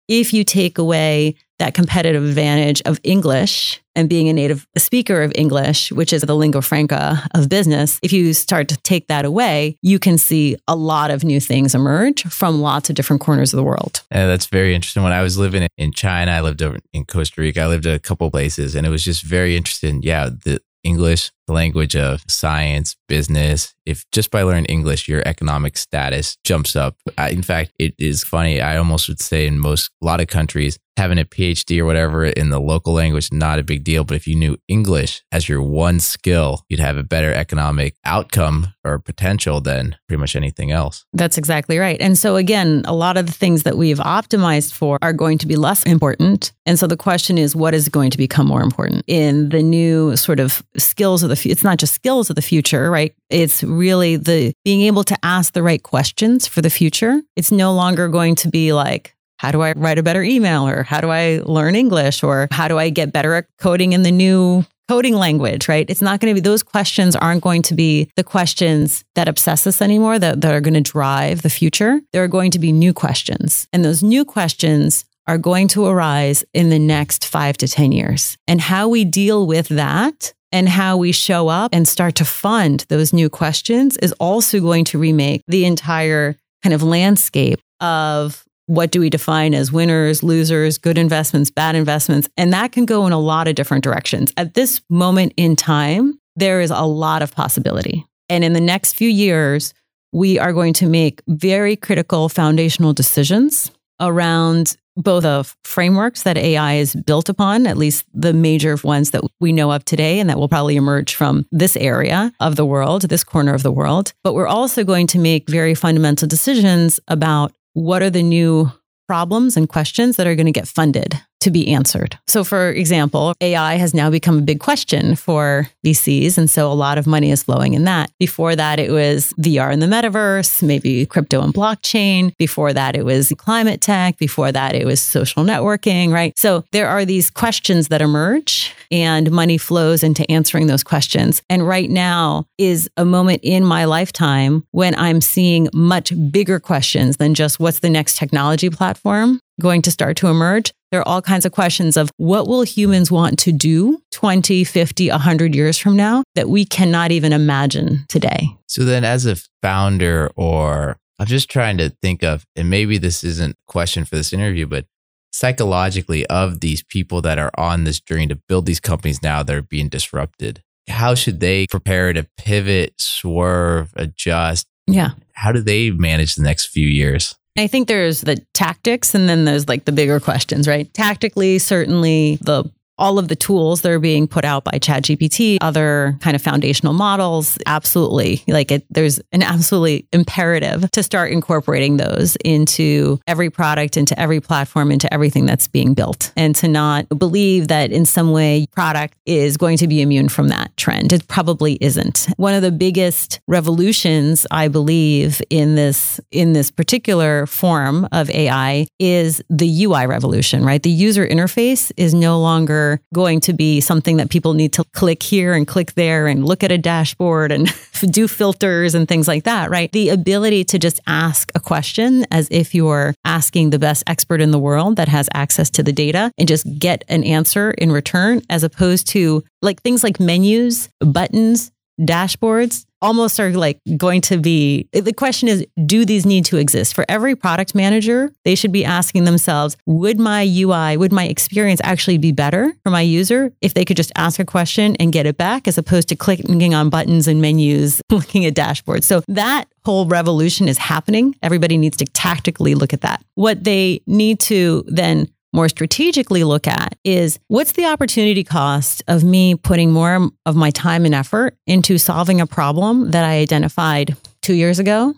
if 0.08 0.32
you 0.32 0.44
take 0.44 0.78
away 0.78 1.34
that 1.58 1.72
competitive 1.72 2.24
advantage 2.24 2.82
of 2.84 2.98
English 3.04 3.80
and 3.94 4.08
being 4.08 4.28
a 4.28 4.32
native 4.32 4.66
speaker 4.76 5.22
of 5.22 5.32
English, 5.36 5.92
which 5.92 6.12
is 6.12 6.22
the 6.22 6.34
lingua 6.34 6.60
franca 6.60 7.22
of 7.32 7.48
business, 7.48 8.00
if 8.02 8.12
you 8.12 8.34
start 8.34 8.68
to 8.68 8.76
take 8.78 9.06
that 9.06 9.24
away, 9.24 9.78
you 9.80 10.00
can 10.00 10.18
see 10.18 10.56
a 10.66 10.74
lot 10.74 11.12
of 11.12 11.22
new 11.22 11.38
things 11.38 11.74
emerge 11.74 12.24
from 12.24 12.60
lots 12.60 12.90
of 12.90 12.96
different 12.96 13.22
corners 13.22 13.52
of 13.52 13.56
the 13.56 13.62
world. 13.62 14.02
Yeah, 14.10 14.26
that's 14.26 14.46
very 14.46 14.74
interesting. 14.74 15.04
When 15.04 15.12
I 15.12 15.22
was 15.22 15.38
living 15.38 15.68
in 15.78 15.92
China, 15.92 16.32
I 16.32 16.40
lived 16.40 16.60
over 16.60 16.78
in 16.92 17.04
Costa 17.04 17.40
Rica, 17.40 17.62
I 17.62 17.66
lived 17.68 17.86
a 17.86 18.00
couple 18.00 18.30
places, 18.30 18.74
and 18.74 18.84
it 18.84 18.90
was 18.90 19.04
just 19.04 19.22
very 19.22 19.56
interesting. 19.56 20.02
Yeah, 20.02 20.30
the 20.30 20.60
English, 20.84 21.32
the 21.46 21.52
language 21.52 21.96
of 21.96 22.22
science, 22.28 22.96
business. 23.08 23.73
If 23.86 24.04
just 24.12 24.30
by 24.30 24.42
learning 24.42 24.66
English, 24.66 25.08
your 25.08 25.22
economic 25.26 25.76
status 25.76 26.36
jumps 26.44 26.76
up. 26.76 26.96
in 27.30 27.42
fact, 27.42 27.72
it 27.78 27.94
is 27.98 28.24
funny. 28.24 28.60
I 28.60 28.76
almost 28.76 29.08
would 29.08 29.20
say 29.20 29.46
in 29.46 29.58
most, 29.58 29.90
a 30.02 30.06
lot 30.06 30.20
of 30.20 30.28
countries, 30.28 30.78
having 30.96 31.18
a 31.18 31.24
PhD 31.24 31.80
or 31.80 31.84
whatever 31.84 32.24
in 32.24 32.50
the 32.50 32.60
local 32.60 32.92
language, 32.92 33.32
not 33.32 33.58
a 33.58 33.64
big 33.64 33.84
deal. 33.84 34.04
But 34.04 34.16
if 34.16 34.26
you 34.26 34.36
knew 34.36 34.56
English 34.68 35.22
as 35.32 35.48
your 35.48 35.62
one 35.62 36.00
skill, 36.00 36.64
you'd 36.68 36.80
have 36.80 36.96
a 36.96 37.02
better 37.02 37.32
economic 37.32 37.96
outcome 38.04 38.68
or 38.84 38.98
potential 38.98 39.60
than 39.60 39.96
pretty 40.08 40.20
much 40.20 40.36
anything 40.36 40.70
else. 40.70 41.04
That's 41.12 41.38
exactly 41.38 41.78
right. 41.78 42.00
And 42.00 42.16
so, 42.16 42.36
again, 42.36 42.82
a 42.86 42.94
lot 42.94 43.16
of 43.16 43.26
the 43.26 43.32
things 43.32 43.64
that 43.64 43.76
we've 43.76 43.98
optimized 43.98 44.72
for 44.72 44.98
are 45.02 45.12
going 45.12 45.38
to 45.38 45.46
be 45.46 45.56
less 45.56 45.82
important. 45.84 46.52
And 46.66 46.78
so 46.78 46.86
the 46.86 46.96
question 46.96 47.38
is, 47.38 47.56
what 47.56 47.74
is 47.74 47.88
going 47.88 48.10
to 48.10 48.18
become 48.18 48.46
more 48.46 48.62
important 48.62 49.04
in 49.06 49.48
the 49.48 49.62
new 49.62 50.16
sort 50.16 50.40
of 50.40 50.62
skills 50.76 51.22
of 51.22 51.28
the 51.28 51.36
future? 51.36 51.52
It's 51.52 51.64
not 51.64 51.78
just 51.78 51.94
skills 51.94 52.30
of 52.30 52.36
the 52.36 52.42
future, 52.42 52.90
right? 52.90 53.14
It's 53.30 53.62
really 53.62 54.16
the 54.16 54.52
being 54.64 54.82
able 54.82 55.04
to 55.04 55.16
ask 55.22 55.52
the 55.52 55.62
right 55.62 55.82
questions 55.82 56.46
for 56.46 56.60
the 56.62 56.70
future. 56.70 57.20
It's 57.36 57.50
no 57.50 57.72
longer 57.72 58.08
going 58.08 58.34
to 58.36 58.48
be 58.48 58.72
like, 58.72 59.14
how 59.38 59.50
do 59.50 59.62
I 59.62 59.72
write 59.72 59.98
a 59.98 60.02
better 60.02 60.22
email 60.22 60.66
or 60.66 60.84
how 60.84 61.00
do 61.00 61.10
I 61.10 61.40
learn 61.44 61.76
English 61.76 62.22
or 62.22 62.48
how 62.50 62.68
do 62.68 62.78
I 62.78 62.90
get 62.90 63.12
better 63.12 63.34
at 63.34 63.46
coding 63.58 63.92
in 63.92 64.02
the 64.02 64.12
new 64.12 64.64
coding 64.88 65.14
language, 65.14 65.68
right? 65.68 65.88
It's 65.88 66.02
not 66.02 66.20
going 66.20 66.34
to 66.34 66.40
be, 66.40 66.44
those 66.44 66.62
questions 66.62 67.16
aren't 67.16 67.42
going 67.42 67.62
to 67.62 67.74
be 67.74 68.10
the 68.16 68.24
questions 68.24 69.04
that 69.14 69.28
obsess 69.28 69.66
us 69.66 69.80
anymore, 69.80 70.18
that, 70.18 70.40
that 70.42 70.54
are 70.54 70.60
going 70.60 70.74
to 70.74 70.80
drive 70.80 71.42
the 71.42 71.50
future. 71.50 72.00
There 72.12 72.22
are 72.22 72.28
going 72.28 72.50
to 72.52 72.58
be 72.58 72.72
new 72.72 72.92
questions. 72.92 73.66
And 73.72 73.84
those 73.84 74.02
new 74.02 74.24
questions 74.24 75.04
are 75.26 75.38
going 75.38 75.68
to 75.68 75.86
arise 75.86 76.44
in 76.52 76.70
the 76.70 76.78
next 76.78 77.24
five 77.26 77.56
to 77.58 77.68
10 77.68 77.92
years. 77.92 78.36
And 78.46 78.60
how 78.60 78.88
we 78.88 79.04
deal 79.04 79.46
with 79.46 79.68
that 79.68 80.32
and 80.52 80.68
how 80.68 80.96
we 80.96 81.12
show 81.12 81.48
up 81.48 81.70
and 81.72 81.88
start 81.88 82.14
to 82.16 82.24
fund 82.24 82.84
those 82.88 83.12
new 83.12 83.28
questions 83.28 83.96
is 83.96 84.12
also 84.12 84.60
going 84.60 84.84
to 84.84 84.98
remake 84.98 85.42
the 85.48 85.64
entire 85.64 86.36
kind 86.62 86.72
of 86.72 86.82
landscape 86.82 87.60
of 87.80 88.44
what 88.66 88.90
do 88.90 89.00
we 89.00 89.10
define 89.10 89.52
as 89.52 89.72
winners, 89.72 90.22
losers, 90.22 90.78
good 90.78 90.96
investments, 90.96 91.50
bad 91.50 91.74
investments? 91.74 92.28
And 92.36 92.52
that 92.52 92.72
can 92.72 92.86
go 92.86 93.06
in 93.06 93.12
a 93.12 93.18
lot 93.18 93.48
of 93.48 93.54
different 93.54 93.84
directions. 93.84 94.32
At 94.36 94.54
this 94.54 94.80
moment 94.88 95.34
in 95.36 95.56
time, 95.56 96.18
there 96.36 96.60
is 96.60 96.70
a 96.70 96.82
lot 96.82 97.20
of 97.20 97.34
possibility. 97.34 98.06
And 98.28 98.42
in 98.42 98.54
the 98.54 98.60
next 98.60 98.94
few 98.94 99.08
years, 99.08 99.74
we 100.12 100.38
are 100.38 100.52
going 100.52 100.72
to 100.74 100.86
make 100.86 101.20
very 101.28 101.76
critical 101.76 102.28
foundational 102.28 102.92
decisions 102.92 103.70
around 104.00 104.76
both 104.96 105.24
of 105.24 105.56
frameworks 105.64 106.22
that 106.22 106.36
AI 106.36 106.74
is 106.74 106.94
built 106.94 107.28
upon, 107.28 107.66
at 107.66 107.76
least 107.76 108.04
the 108.12 108.32
major 108.32 108.76
ones 108.82 109.10
that 109.10 109.22
we 109.40 109.52
know 109.52 109.72
of 109.72 109.84
today, 109.84 110.20
and 110.20 110.30
that 110.30 110.38
will 110.38 110.48
probably 110.48 110.76
emerge 110.76 111.14
from 111.14 111.46
this 111.50 111.76
area 111.76 112.32
of 112.40 112.56
the 112.56 112.64
world, 112.64 113.02
this 113.02 113.24
corner 113.24 113.54
of 113.54 113.62
the 113.62 113.72
world. 113.72 114.12
But 114.22 114.34
we're 114.34 114.46
also 114.46 114.84
going 114.84 115.06
to 115.08 115.18
make 115.18 115.48
very 115.48 115.74
fundamental 115.74 116.28
decisions 116.28 117.00
about 117.08 117.52
what 117.72 118.02
are 118.02 118.10
the 118.10 118.22
new 118.22 118.70
problems 119.06 119.56
and 119.56 119.68
questions 119.68 120.16
that 120.16 120.26
are 120.26 120.34
going 120.34 120.46
to 120.46 120.52
get 120.52 120.68
funded 120.68 121.20
to 121.44 121.50
be 121.50 121.68
answered. 121.68 122.18
So, 122.26 122.42
for 122.42 122.70
example, 122.70 123.34
AI 123.40 123.74
has 123.74 123.94
now 123.94 124.10
become 124.10 124.38
a 124.38 124.42
big 124.42 124.60
question 124.60 125.14
for 125.14 125.68
VCs. 125.84 126.38
And 126.38 126.50
so 126.50 126.70
a 126.70 126.74
lot 126.74 126.98
of 126.98 127.06
money 127.06 127.30
is 127.30 127.42
flowing 127.42 127.74
in 127.74 127.84
that. 127.84 128.10
Before 128.18 128.56
that, 128.56 128.80
it 128.80 128.90
was 128.90 129.32
VR 129.38 129.72
and 129.72 129.80
the 129.80 129.86
metaverse, 129.86 130.62
maybe 130.62 131.06
crypto 131.06 131.42
and 131.42 131.52
blockchain. 131.54 132.36
Before 132.38 132.72
that, 132.72 132.96
it 132.96 133.04
was 133.04 133.32
climate 133.36 133.80
tech. 133.80 134.16
Before 134.18 134.50
that, 134.50 134.74
it 134.74 134.86
was 134.86 135.00
social 135.00 135.44
networking, 135.44 136.12
right? 136.12 136.36
So 136.38 136.64
there 136.72 136.88
are 136.88 137.04
these 137.04 137.30
questions 137.30 137.88
that 137.88 138.00
emerge 138.00 138.74
and 138.90 139.30
money 139.30 139.58
flows 139.58 140.02
into 140.02 140.28
answering 140.30 140.66
those 140.66 140.82
questions. 140.82 141.42
And 141.50 141.66
right 141.66 141.90
now 141.90 142.46
is 142.58 142.88
a 142.96 143.04
moment 143.04 143.40
in 143.42 143.64
my 143.64 143.84
lifetime 143.84 144.64
when 144.70 144.94
I'm 144.94 145.20
seeing 145.20 145.68
much 145.74 146.12
bigger 146.30 146.58
questions 146.58 147.18
than 147.18 147.34
just 147.34 147.60
what's 147.60 147.80
the 147.80 147.90
next 147.90 148.16
technology 148.16 148.70
platform 148.70 149.40
going 149.60 149.82
to 149.82 149.90
start 149.90 150.16
to 150.18 150.28
emerge. 150.28 150.72
There 150.90 151.00
are 151.00 151.08
all 151.08 151.22
kinds 151.22 151.44
of 151.44 151.52
questions 151.52 151.96
of 151.96 152.10
what 152.16 152.46
will 152.46 152.62
humans 152.62 153.10
want 153.10 153.38
to 153.40 153.52
do 153.52 154.00
20, 154.12 154.64
50, 154.64 155.10
100 155.10 155.54
years 155.54 155.78
from 155.78 155.96
now 155.96 156.22
that 156.34 156.48
we 156.48 156.64
cannot 156.64 157.10
even 157.10 157.32
imagine 157.32 158.04
today. 158.08 158.56
So 158.68 158.84
then 158.84 159.04
as 159.04 159.26
a 159.26 159.36
founder 159.62 160.30
or 160.36 160.96
I'm 161.18 161.26
just 161.26 161.50
trying 161.50 161.78
to 161.78 161.90
think 162.02 162.22
of 162.22 162.44
and 162.56 162.70
maybe 162.70 162.98
this 162.98 163.24
isn't 163.24 163.52
a 163.52 163.70
question 163.70 164.04
for 164.04 164.16
this 164.16 164.32
interview 164.32 164.66
but 164.66 164.86
psychologically 165.32 166.24
of 166.26 166.60
these 166.60 166.82
people 166.82 167.20
that 167.22 167.38
are 167.38 167.50
on 167.56 167.84
this 167.84 168.00
journey 168.00 168.26
to 168.28 168.36
build 168.48 168.66
these 168.66 168.80
companies 168.80 169.22
now 169.22 169.42
that 169.42 169.54
are 169.54 169.62
being 169.62 169.88
disrupted 169.88 170.62
how 170.88 171.14
should 171.14 171.40
they 171.40 171.66
prepare 171.66 172.12
to 172.12 172.26
pivot 172.36 172.94
swerve 173.00 173.92
adjust 173.96 174.66
yeah 174.86 175.10
how 175.32 175.50
do 175.50 175.60
they 175.60 175.90
manage 175.90 176.36
the 176.36 176.42
next 176.42 176.66
few 176.66 176.86
years 176.86 177.36
I 177.56 177.68
think 177.68 177.86
there's 177.86 178.22
the 178.22 178.36
tactics 178.52 179.14
and 179.14 179.28
then 179.28 179.44
there's 179.44 179.68
like 179.68 179.84
the 179.84 179.92
bigger 179.92 180.18
questions, 180.18 180.66
right? 180.66 180.92
Tactically, 180.92 181.58
certainly 181.60 182.36
the 182.42 182.68
all 182.98 183.18
of 183.18 183.28
the 183.28 183.36
tools 183.36 183.82
that 183.82 183.90
are 183.90 183.98
being 183.98 184.26
put 184.26 184.44
out 184.44 184.64
by 184.64 184.72
ChatGPT, 184.72 185.58
other 185.60 186.16
kind 186.20 186.36
of 186.36 186.42
foundational 186.42 186.92
models, 186.92 187.58
absolutely. 187.66 188.42
Like 188.46 188.70
it, 188.70 188.86
there's 188.90 189.20
an 189.32 189.42
absolutely 189.42 190.06
imperative 190.12 190.90
to 190.92 191.02
start 191.02 191.32
incorporating 191.32 191.96
those 191.96 192.36
into 192.44 193.18
every 193.26 193.50
product, 193.50 193.96
into 193.96 194.18
every 194.18 194.40
platform, 194.40 194.90
into 194.90 195.12
everything 195.12 195.46
that's 195.46 195.66
being 195.66 195.94
built, 195.94 196.32
and 196.36 196.54
to 196.56 196.68
not 196.68 197.08
believe 197.08 197.68
that 197.68 197.90
in 197.90 198.06
some 198.06 198.32
way 198.32 198.66
product 198.72 199.16
is 199.26 199.56
going 199.56 199.76
to 199.78 199.88
be 199.88 200.00
immune 200.00 200.28
from 200.28 200.48
that 200.48 200.76
trend. 200.76 201.12
It 201.12 201.26
probably 201.28 201.78
isn't. 201.80 202.28
One 202.36 202.54
of 202.54 202.62
the 202.62 202.72
biggest 202.72 203.40
revolutions, 203.48 204.46
I 204.50 204.68
believe, 204.68 205.42
in 205.50 205.74
this 205.74 206.20
in 206.30 206.52
this 206.52 206.70
particular 206.70 207.46
form 207.46 208.08
of 208.12 208.30
AI 208.30 208.86
is 208.98 209.42
the 209.48 209.84
UI 209.84 210.06
revolution. 210.06 210.64
Right, 210.64 210.82
the 210.82 210.90
user 210.90 211.26
interface 211.26 211.90
is 211.96 212.14
no 212.14 212.40
longer 212.40 212.83
going 213.12 213.40
to 213.40 213.52
be 213.52 213.80
something 213.80 214.16
that 214.18 214.30
people 214.30 214.54
need 214.54 214.72
to 214.74 214.84
click 214.92 215.22
here 215.22 215.52
and 215.54 215.66
click 215.66 215.94
there 215.94 216.26
and 216.26 216.44
look 216.44 216.62
at 216.62 216.72
a 216.72 216.78
dashboard 216.78 217.52
and 217.52 217.72
do 218.10 218.28
filters 218.28 218.94
and 218.94 219.08
things 219.08 219.28
like 219.28 219.44
that, 219.44 219.70
right? 219.70 219.90
The 219.92 220.10
ability 220.10 220.64
to 220.64 220.78
just 220.78 221.00
ask 221.06 221.50
a 221.54 221.60
question 221.60 222.26
as 222.30 222.48
if 222.50 222.74
you're 222.74 223.14
asking 223.24 223.70
the 223.70 223.78
best 223.78 224.04
expert 224.06 224.40
in 224.40 224.50
the 224.50 224.58
world 224.58 224.96
that 224.96 225.08
has 225.08 225.28
access 225.34 225.70
to 225.70 225.82
the 225.82 225.92
data 225.92 226.30
and 226.38 226.48
just 226.48 226.66
get 226.78 227.04
an 227.08 227.24
answer 227.24 227.70
in 227.72 227.90
return, 227.92 228.42
as 228.50 228.64
opposed 228.64 229.06
to 229.08 229.42
like 229.62 229.82
things 229.82 230.02
like 230.04 230.20
menus, 230.20 230.88
buttons, 231.00 231.70
dashboards 232.00 232.84
almost 233.04 233.38
are 233.38 233.52
like 233.52 233.78
going 233.98 234.22
to 234.22 234.38
be 234.38 234.88
the 234.92 235.12
question 235.12 235.46
is 235.46 235.66
do 235.84 236.04
these 236.06 236.24
need 236.24 236.44
to 236.46 236.56
exist? 236.56 236.94
For 236.94 237.04
every 237.08 237.36
product 237.36 237.74
manager 237.74 238.32
they 238.44 238.54
should 238.54 238.72
be 238.72 238.84
asking 238.84 239.24
themselves 239.24 239.76
would 239.86 240.18
my 240.18 240.42
ui 240.42 240.96
would 240.96 241.12
my 241.12 241.26
experience 241.26 241.80
actually 241.84 242.18
be 242.18 242.32
better 242.32 242.72
for 242.82 242.90
my 242.90 243.02
user 243.02 243.52
if 243.60 243.74
they 243.74 243.84
could 243.84 243.98
just 243.98 244.10
ask 244.16 244.40
a 244.40 244.44
question 244.44 244.96
and 244.96 245.12
get 245.12 245.26
it 245.26 245.36
back 245.36 245.68
as 245.68 245.76
opposed 245.76 246.08
to 246.08 246.16
clicking 246.16 246.74
on 246.74 246.88
buttons 246.88 247.28
and 247.28 247.42
menus 247.42 248.00
looking 248.10 248.46
at 248.46 248.54
dashboards? 248.54 249.04
So 249.04 249.22
that 249.28 249.66
whole 249.84 250.06
revolution 250.06 250.66
is 250.66 250.78
happening. 250.78 251.36
Everybody 251.42 251.76
needs 251.76 251.98
to 251.98 252.06
tactically 252.06 252.74
look 252.74 252.94
at 252.94 253.02
that. 253.02 253.22
What 253.34 253.64
they 253.64 254.00
need 254.06 254.40
to 254.40 254.82
then 254.86 255.28
more 255.54 255.68
strategically 255.68 256.42
look 256.42 256.66
at 256.66 256.98
is 257.04 257.38
what's 257.46 257.72
the 257.72 257.86
opportunity 257.86 258.42
cost 258.42 259.02
of 259.06 259.22
me 259.22 259.54
putting 259.54 259.92
more 259.92 260.30
of 260.44 260.56
my 260.56 260.70
time 260.70 261.06
and 261.06 261.14
effort 261.14 261.56
into 261.66 261.96
solving 261.96 262.40
a 262.40 262.46
problem 262.46 263.12
that 263.12 263.24
I 263.24 263.38
identified 263.38 264.16
two 264.42 264.54
years 264.54 264.80
ago 264.80 265.14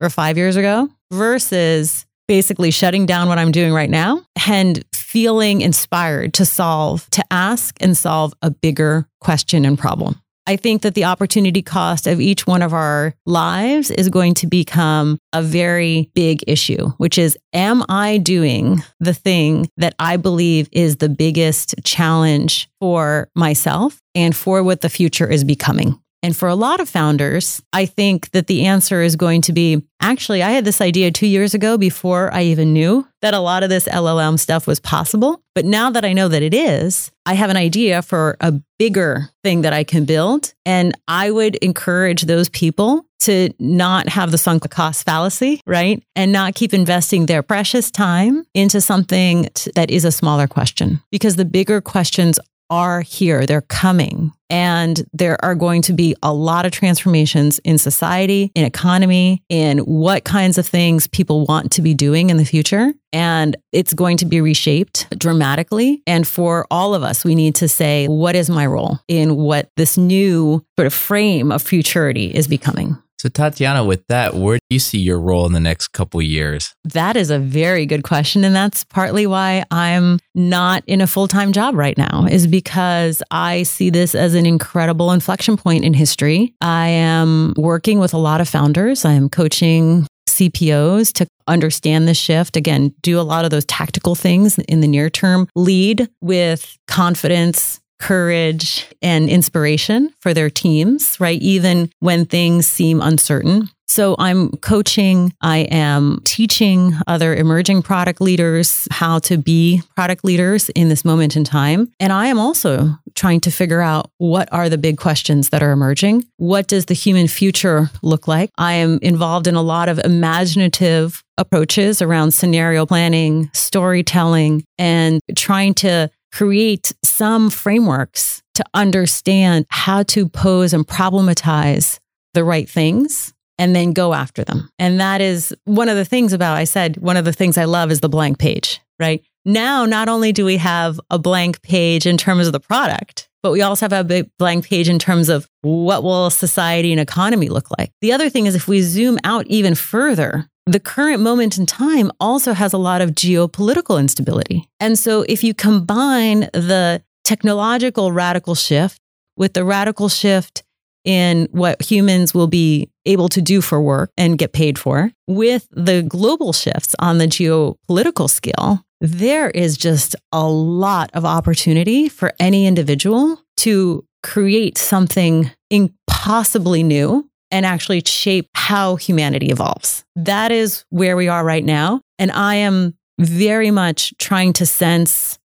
or 0.00 0.10
five 0.10 0.36
years 0.36 0.56
ago 0.56 0.90
versus 1.12 2.04
basically 2.26 2.72
shutting 2.72 3.06
down 3.06 3.28
what 3.28 3.38
I'm 3.38 3.52
doing 3.52 3.72
right 3.72 3.88
now 3.88 4.22
and 4.48 4.84
feeling 4.92 5.60
inspired 5.60 6.34
to 6.34 6.44
solve, 6.44 7.08
to 7.10 7.24
ask 7.30 7.76
and 7.80 7.96
solve 7.96 8.34
a 8.42 8.50
bigger 8.50 9.08
question 9.20 9.64
and 9.64 9.78
problem. 9.78 10.20
I 10.46 10.56
think 10.56 10.82
that 10.82 10.94
the 10.94 11.04
opportunity 11.04 11.62
cost 11.62 12.06
of 12.06 12.20
each 12.20 12.46
one 12.46 12.62
of 12.62 12.72
our 12.72 13.14
lives 13.26 13.90
is 13.90 14.08
going 14.08 14.34
to 14.34 14.46
become 14.46 15.18
a 15.32 15.42
very 15.42 16.10
big 16.14 16.44
issue, 16.46 16.90
which 16.98 17.18
is 17.18 17.36
Am 17.52 17.82
I 17.88 18.18
doing 18.18 18.82
the 19.00 19.14
thing 19.14 19.68
that 19.76 19.94
I 19.98 20.16
believe 20.16 20.68
is 20.72 20.96
the 20.96 21.08
biggest 21.08 21.74
challenge 21.84 22.68
for 22.80 23.28
myself 23.34 24.00
and 24.14 24.36
for 24.36 24.62
what 24.62 24.82
the 24.82 24.88
future 24.88 25.28
is 25.28 25.42
becoming? 25.42 26.00
And 26.22 26.36
for 26.36 26.48
a 26.48 26.54
lot 26.54 26.80
of 26.80 26.88
founders, 26.88 27.62
I 27.72 27.86
think 27.86 28.30
that 28.32 28.46
the 28.46 28.66
answer 28.66 29.02
is 29.02 29.16
going 29.16 29.42
to 29.42 29.52
be 29.52 29.82
actually, 30.00 30.42
I 30.42 30.50
had 30.50 30.64
this 30.64 30.80
idea 30.80 31.10
two 31.10 31.26
years 31.26 31.54
ago 31.54 31.78
before 31.78 32.32
I 32.32 32.42
even 32.44 32.72
knew 32.72 33.06
that 33.22 33.34
a 33.34 33.40
lot 33.40 33.62
of 33.62 33.70
this 33.70 33.86
LLM 33.86 34.38
stuff 34.38 34.66
was 34.66 34.80
possible. 34.80 35.42
But 35.54 35.64
now 35.64 35.90
that 35.90 36.04
I 36.04 36.12
know 36.12 36.28
that 36.28 36.42
it 36.42 36.54
is, 36.54 37.10
I 37.26 37.34
have 37.34 37.50
an 37.50 37.56
idea 37.56 38.02
for 38.02 38.36
a 38.40 38.52
bigger 38.78 39.30
thing 39.42 39.62
that 39.62 39.72
I 39.72 39.84
can 39.84 40.04
build. 40.04 40.52
And 40.64 40.96
I 41.08 41.30
would 41.30 41.56
encourage 41.56 42.22
those 42.22 42.48
people 42.48 43.06
to 43.20 43.50
not 43.58 44.08
have 44.08 44.30
the 44.30 44.38
sunk 44.38 44.68
cost 44.70 45.04
fallacy, 45.04 45.60
right? 45.66 46.02
And 46.14 46.32
not 46.32 46.54
keep 46.54 46.74
investing 46.74 47.26
their 47.26 47.42
precious 47.42 47.90
time 47.90 48.44
into 48.54 48.80
something 48.80 49.48
t- 49.54 49.70
that 49.74 49.90
is 49.90 50.04
a 50.04 50.12
smaller 50.12 50.46
question 50.46 51.00
because 51.10 51.36
the 51.36 51.44
bigger 51.44 51.80
questions 51.80 52.38
are 52.70 53.00
here, 53.00 53.46
they're 53.46 53.62
coming. 53.62 54.32
And 54.48 55.04
there 55.12 55.44
are 55.44 55.56
going 55.56 55.82
to 55.82 55.92
be 55.92 56.14
a 56.22 56.32
lot 56.32 56.66
of 56.66 56.72
transformations 56.72 57.58
in 57.60 57.78
society, 57.78 58.52
in 58.54 58.64
economy, 58.64 59.42
in 59.48 59.78
what 59.78 60.24
kinds 60.24 60.56
of 60.56 60.66
things 60.66 61.08
people 61.08 61.44
want 61.46 61.72
to 61.72 61.82
be 61.82 61.94
doing 61.94 62.30
in 62.30 62.36
the 62.36 62.44
future. 62.44 62.92
And 63.12 63.56
it's 63.72 63.92
going 63.92 64.18
to 64.18 64.24
be 64.24 64.40
reshaped 64.40 65.08
dramatically. 65.18 66.02
And 66.06 66.28
for 66.28 66.66
all 66.70 66.94
of 66.94 67.02
us, 67.02 67.24
we 67.24 67.34
need 67.34 67.56
to 67.56 67.68
say, 67.68 68.06
what 68.06 68.36
is 68.36 68.48
my 68.48 68.66
role 68.66 69.00
in 69.08 69.36
what 69.36 69.70
this 69.76 69.96
new 69.98 70.64
sort 70.78 70.86
of 70.86 70.94
frame 70.94 71.50
of 71.50 71.62
futurity 71.62 72.32
is 72.32 72.46
becoming? 72.46 72.96
So, 73.26 73.30
Tatyana, 73.30 73.84
with 73.84 74.06
that, 74.06 74.34
where 74.34 74.54
do 74.56 74.62
you 74.74 74.78
see 74.78 74.98
your 74.98 75.18
role 75.18 75.46
in 75.46 75.52
the 75.52 75.58
next 75.58 75.88
couple 75.88 76.22
years? 76.22 76.72
That 76.84 77.16
is 77.16 77.28
a 77.28 77.40
very 77.40 77.84
good 77.84 78.04
question. 78.04 78.44
And 78.44 78.54
that's 78.54 78.84
partly 78.84 79.26
why 79.26 79.64
I'm 79.72 80.20
not 80.36 80.84
in 80.86 81.00
a 81.00 81.08
full 81.08 81.26
time 81.26 81.50
job 81.50 81.74
right 81.74 81.98
now, 81.98 82.28
is 82.30 82.46
because 82.46 83.24
I 83.32 83.64
see 83.64 83.90
this 83.90 84.14
as 84.14 84.34
an 84.34 84.46
incredible 84.46 85.10
inflection 85.10 85.56
point 85.56 85.84
in 85.84 85.92
history. 85.92 86.54
I 86.60 86.86
am 86.86 87.54
working 87.56 87.98
with 87.98 88.14
a 88.14 88.18
lot 88.18 88.40
of 88.40 88.48
founders, 88.48 89.04
I 89.04 89.14
am 89.14 89.28
coaching 89.28 90.06
CPOs 90.28 91.12
to 91.14 91.26
understand 91.48 92.06
the 92.06 92.14
shift. 92.14 92.56
Again, 92.56 92.94
do 93.00 93.18
a 93.18 93.22
lot 93.22 93.44
of 93.44 93.50
those 93.50 93.64
tactical 93.64 94.14
things 94.14 94.56
in 94.58 94.82
the 94.82 94.88
near 94.88 95.10
term, 95.10 95.48
lead 95.56 96.08
with 96.20 96.76
confidence, 96.86 97.80
courage 97.98 98.86
and 99.02 99.28
inspiration 99.28 100.12
for 100.20 100.34
their 100.34 100.50
teams, 100.50 101.18
right? 101.20 101.40
Even 101.40 101.90
when 102.00 102.26
things 102.26 102.66
seem 102.66 103.00
uncertain. 103.00 103.68
So 103.88 104.16
I'm 104.18 104.50
coaching, 104.58 105.32
I 105.40 105.58
am 105.58 106.20
teaching 106.24 106.92
other 107.06 107.34
emerging 107.34 107.82
product 107.82 108.20
leaders 108.20 108.88
how 108.90 109.20
to 109.20 109.38
be 109.38 109.80
product 109.94 110.24
leaders 110.24 110.68
in 110.70 110.88
this 110.88 111.04
moment 111.04 111.36
in 111.36 111.44
time. 111.44 111.92
And 112.00 112.12
I 112.12 112.26
am 112.26 112.38
also 112.38 112.90
trying 113.14 113.40
to 113.40 113.50
figure 113.50 113.80
out 113.80 114.10
what 114.18 114.52
are 114.52 114.68
the 114.68 114.76
big 114.76 114.98
questions 114.98 115.50
that 115.50 115.62
are 115.62 115.70
emerging? 115.70 116.24
What 116.36 116.66
does 116.66 116.86
the 116.86 116.94
human 116.94 117.28
future 117.28 117.90
look 118.02 118.28
like? 118.28 118.50
I 118.58 118.74
am 118.74 118.98
involved 119.02 119.46
in 119.46 119.54
a 119.54 119.62
lot 119.62 119.88
of 119.88 119.98
imaginative 120.00 121.22
approaches 121.38 122.00
around 122.00 122.32
scenario 122.32 122.86
planning, 122.86 123.50
storytelling, 123.52 124.64
and 124.78 125.20
trying 125.36 125.74
to 125.74 126.10
create 126.36 126.92
some 127.02 127.48
frameworks 127.48 128.42
to 128.52 128.62
understand 128.74 129.64
how 129.70 130.02
to 130.02 130.28
pose 130.28 130.74
and 130.74 130.86
problematize 130.86 131.98
the 132.34 132.44
right 132.44 132.68
things 132.68 133.32
and 133.56 133.74
then 133.74 133.94
go 133.94 134.12
after 134.12 134.44
them. 134.44 134.68
And 134.78 135.00
that 135.00 135.22
is 135.22 135.54
one 135.64 135.88
of 135.88 135.96
the 135.96 136.04
things 136.04 136.34
about, 136.34 136.58
I 136.58 136.64
said, 136.64 136.98
one 136.98 137.16
of 137.16 137.24
the 137.24 137.32
things 137.32 137.56
I 137.56 137.64
love 137.64 137.90
is 137.90 138.00
the 138.00 138.10
blank 138.10 138.38
page, 138.38 138.80
right? 139.00 139.24
Now, 139.46 139.86
not 139.86 140.10
only 140.10 140.30
do 140.30 140.44
we 140.44 140.58
have 140.58 141.00
a 141.08 141.18
blank 141.18 141.62
page 141.62 142.04
in 142.04 142.18
terms 142.18 142.46
of 142.46 142.52
the 142.52 142.60
product, 142.60 143.30
but 143.42 143.52
we 143.52 143.62
also 143.62 143.88
have 143.88 144.10
a 144.10 144.24
blank 144.38 144.68
page 144.68 144.90
in 144.90 144.98
terms 144.98 145.30
of 145.30 145.48
what 145.62 146.02
will 146.02 146.28
society 146.28 146.92
and 146.92 147.00
economy 147.00 147.48
look 147.48 147.70
like. 147.78 147.92
The 148.02 148.12
other 148.12 148.28
thing 148.28 148.44
is 148.44 148.54
if 148.54 148.68
we 148.68 148.82
zoom 148.82 149.18
out 149.24 149.46
even 149.46 149.74
further, 149.74 150.50
the 150.66 150.80
current 150.80 151.22
moment 151.22 151.56
in 151.56 151.64
time 151.64 152.10
also 152.18 152.52
has 152.52 152.72
a 152.72 152.78
lot 152.78 153.00
of 153.00 153.12
geopolitical 153.12 154.00
instability. 154.00 154.68
And 154.80 154.98
so 154.98 155.22
if 155.22 155.44
you 155.44 155.54
combine 155.54 156.40
the 156.52 157.02
technological 157.24 158.12
radical 158.12 158.54
shift 158.54 159.00
with 159.36 159.54
the 159.54 159.64
radical 159.64 160.08
shift 160.08 160.64
in 161.04 161.46
what 161.52 161.80
humans 161.82 162.34
will 162.34 162.48
be 162.48 162.90
able 163.04 163.28
to 163.28 163.40
do 163.40 163.60
for 163.60 163.80
work 163.80 164.10
and 164.16 164.38
get 164.38 164.52
paid 164.52 164.76
for, 164.76 165.12
with 165.28 165.68
the 165.70 166.02
global 166.02 166.52
shifts 166.52 166.96
on 166.98 167.18
the 167.18 167.26
geopolitical 167.26 168.28
scale, 168.28 168.80
there 169.00 169.50
is 169.50 169.76
just 169.76 170.16
a 170.32 170.48
lot 170.48 171.10
of 171.14 171.24
opportunity 171.24 172.08
for 172.08 172.32
any 172.40 172.66
individual 172.66 173.40
to 173.58 174.04
create 174.24 174.76
something 174.76 175.50
impossibly 175.70 176.82
new 176.82 177.28
and 177.50 177.64
actually 177.64 178.02
shape 178.04 178.48
how 178.54 178.96
humanity 178.96 179.46
evolves. 179.46 180.04
That 180.16 180.52
is 180.52 180.84
where 180.90 181.16
we 181.16 181.28
are 181.28 181.44
right 181.44 181.64
now. 181.64 182.00
And 182.18 182.30
I 182.32 182.56
am 182.56 182.96
very 183.18 183.70
much 183.70 184.14
trying 184.18 184.52
to 184.54 184.66
sense 184.66 185.38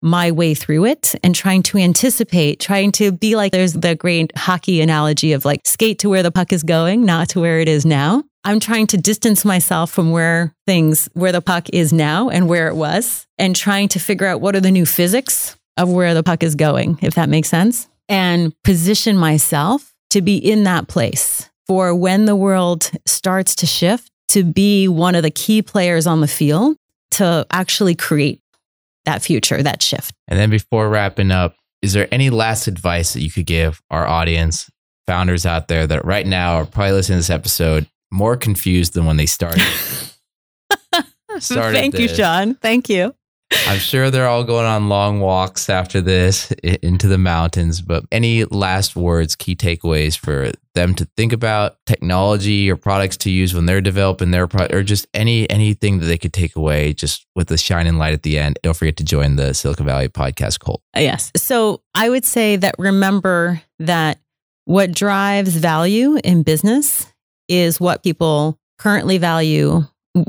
my 0.00 0.30
way 0.30 0.54
through 0.54 0.84
it 0.84 1.14
and 1.24 1.34
trying 1.34 1.62
to 1.64 1.78
anticipate, 1.78 2.60
trying 2.60 2.92
to 2.92 3.10
be 3.10 3.34
like 3.34 3.52
there's 3.52 3.72
the 3.72 3.96
great 3.96 4.36
hockey 4.36 4.80
analogy 4.80 5.32
of 5.32 5.44
like 5.44 5.60
skate 5.64 5.98
to 5.98 6.08
where 6.08 6.22
the 6.22 6.30
puck 6.30 6.52
is 6.52 6.62
going, 6.62 7.04
not 7.04 7.28
to 7.30 7.40
where 7.40 7.58
it 7.58 7.68
is 7.68 7.84
now. 7.84 8.22
I'm 8.44 8.60
trying 8.60 8.86
to 8.88 8.96
distance 8.96 9.44
myself 9.44 9.90
from 9.90 10.12
where 10.12 10.54
things, 10.66 11.08
where 11.14 11.32
the 11.32 11.42
puck 11.42 11.68
is 11.72 11.92
now 11.92 12.28
and 12.30 12.48
where 12.48 12.68
it 12.68 12.76
was, 12.76 13.26
and 13.36 13.54
trying 13.54 13.88
to 13.88 13.98
figure 13.98 14.26
out 14.26 14.40
what 14.40 14.54
are 14.54 14.60
the 14.60 14.70
new 14.70 14.86
physics 14.86 15.56
of 15.76 15.90
where 15.90 16.14
the 16.14 16.22
puck 16.22 16.42
is 16.42 16.54
going, 16.54 16.98
if 17.02 17.14
that 17.14 17.28
makes 17.28 17.48
sense, 17.48 17.88
and 18.08 18.54
position 18.62 19.16
myself 19.16 19.94
to 20.10 20.22
be 20.22 20.36
in 20.36 20.64
that 20.64 20.88
place 20.88 21.48
for 21.66 21.94
when 21.94 22.24
the 22.24 22.36
world 22.36 22.90
starts 23.06 23.54
to 23.56 23.66
shift, 23.66 24.10
to 24.28 24.44
be 24.44 24.88
one 24.88 25.14
of 25.14 25.22
the 25.22 25.30
key 25.30 25.62
players 25.62 26.06
on 26.06 26.20
the 26.20 26.28
field 26.28 26.76
to 27.12 27.46
actually 27.50 27.94
create 27.94 28.40
that 29.04 29.22
future, 29.22 29.62
that 29.62 29.82
shift. 29.82 30.12
And 30.26 30.38
then 30.38 30.50
before 30.50 30.88
wrapping 30.88 31.30
up, 31.30 31.54
is 31.82 31.92
there 31.92 32.08
any 32.10 32.30
last 32.30 32.66
advice 32.66 33.12
that 33.12 33.20
you 33.20 33.30
could 33.30 33.46
give 33.46 33.80
our 33.90 34.06
audience, 34.06 34.70
founders 35.06 35.46
out 35.46 35.68
there 35.68 35.86
that 35.86 36.04
right 36.04 36.26
now 36.26 36.56
are 36.56 36.66
probably 36.66 36.92
listening 36.92 37.16
to 37.16 37.20
this 37.20 37.30
episode 37.30 37.86
more 38.10 38.36
confused 38.36 38.94
than 38.94 39.06
when 39.06 39.16
they 39.16 39.26
started? 39.26 39.62
started 41.38 41.78
Thank 41.78 41.94
this. 41.94 42.10
you, 42.10 42.16
Sean. 42.16 42.54
Thank 42.54 42.88
you. 42.88 43.14
I'm 43.50 43.78
sure 43.78 44.10
they're 44.10 44.28
all 44.28 44.44
going 44.44 44.66
on 44.66 44.88
long 44.88 45.20
walks 45.20 45.70
after 45.70 46.00
this 46.00 46.50
into 46.62 47.08
the 47.08 47.18
mountains, 47.18 47.80
but 47.80 48.04
any 48.12 48.44
last 48.44 48.94
words, 48.94 49.36
key 49.36 49.56
takeaways 49.56 50.18
for 50.18 50.52
them 50.74 50.94
to 50.94 51.06
think 51.16 51.32
about 51.32 51.76
technology 51.86 52.70
or 52.70 52.76
products 52.76 53.16
to 53.18 53.30
use 53.30 53.54
when 53.54 53.66
they're 53.66 53.80
developing 53.80 54.30
their 54.30 54.46
product 54.46 54.74
or 54.74 54.82
just 54.82 55.06
any 55.14 55.48
anything 55.50 55.98
that 55.98 56.06
they 56.06 56.18
could 56.18 56.32
take 56.32 56.56
away 56.56 56.92
just 56.92 57.26
with 57.34 57.48
the 57.48 57.56
shining 57.56 57.96
light 57.96 58.12
at 58.12 58.22
the 58.22 58.38
end. 58.38 58.58
Don't 58.62 58.76
forget 58.76 58.96
to 58.98 59.04
join 59.04 59.36
the 59.36 59.54
Silicon 59.54 59.86
Valley 59.86 60.08
podcast 60.08 60.60
cult. 60.60 60.82
Uh, 60.96 61.00
yes. 61.00 61.32
So 61.36 61.82
I 61.94 62.10
would 62.10 62.24
say 62.24 62.56
that 62.56 62.74
remember 62.78 63.62
that 63.78 64.18
what 64.66 64.92
drives 64.92 65.56
value 65.56 66.18
in 66.22 66.42
business 66.42 67.06
is 67.48 67.80
what 67.80 68.02
people 68.02 68.58
currently 68.78 69.18
value 69.18 69.84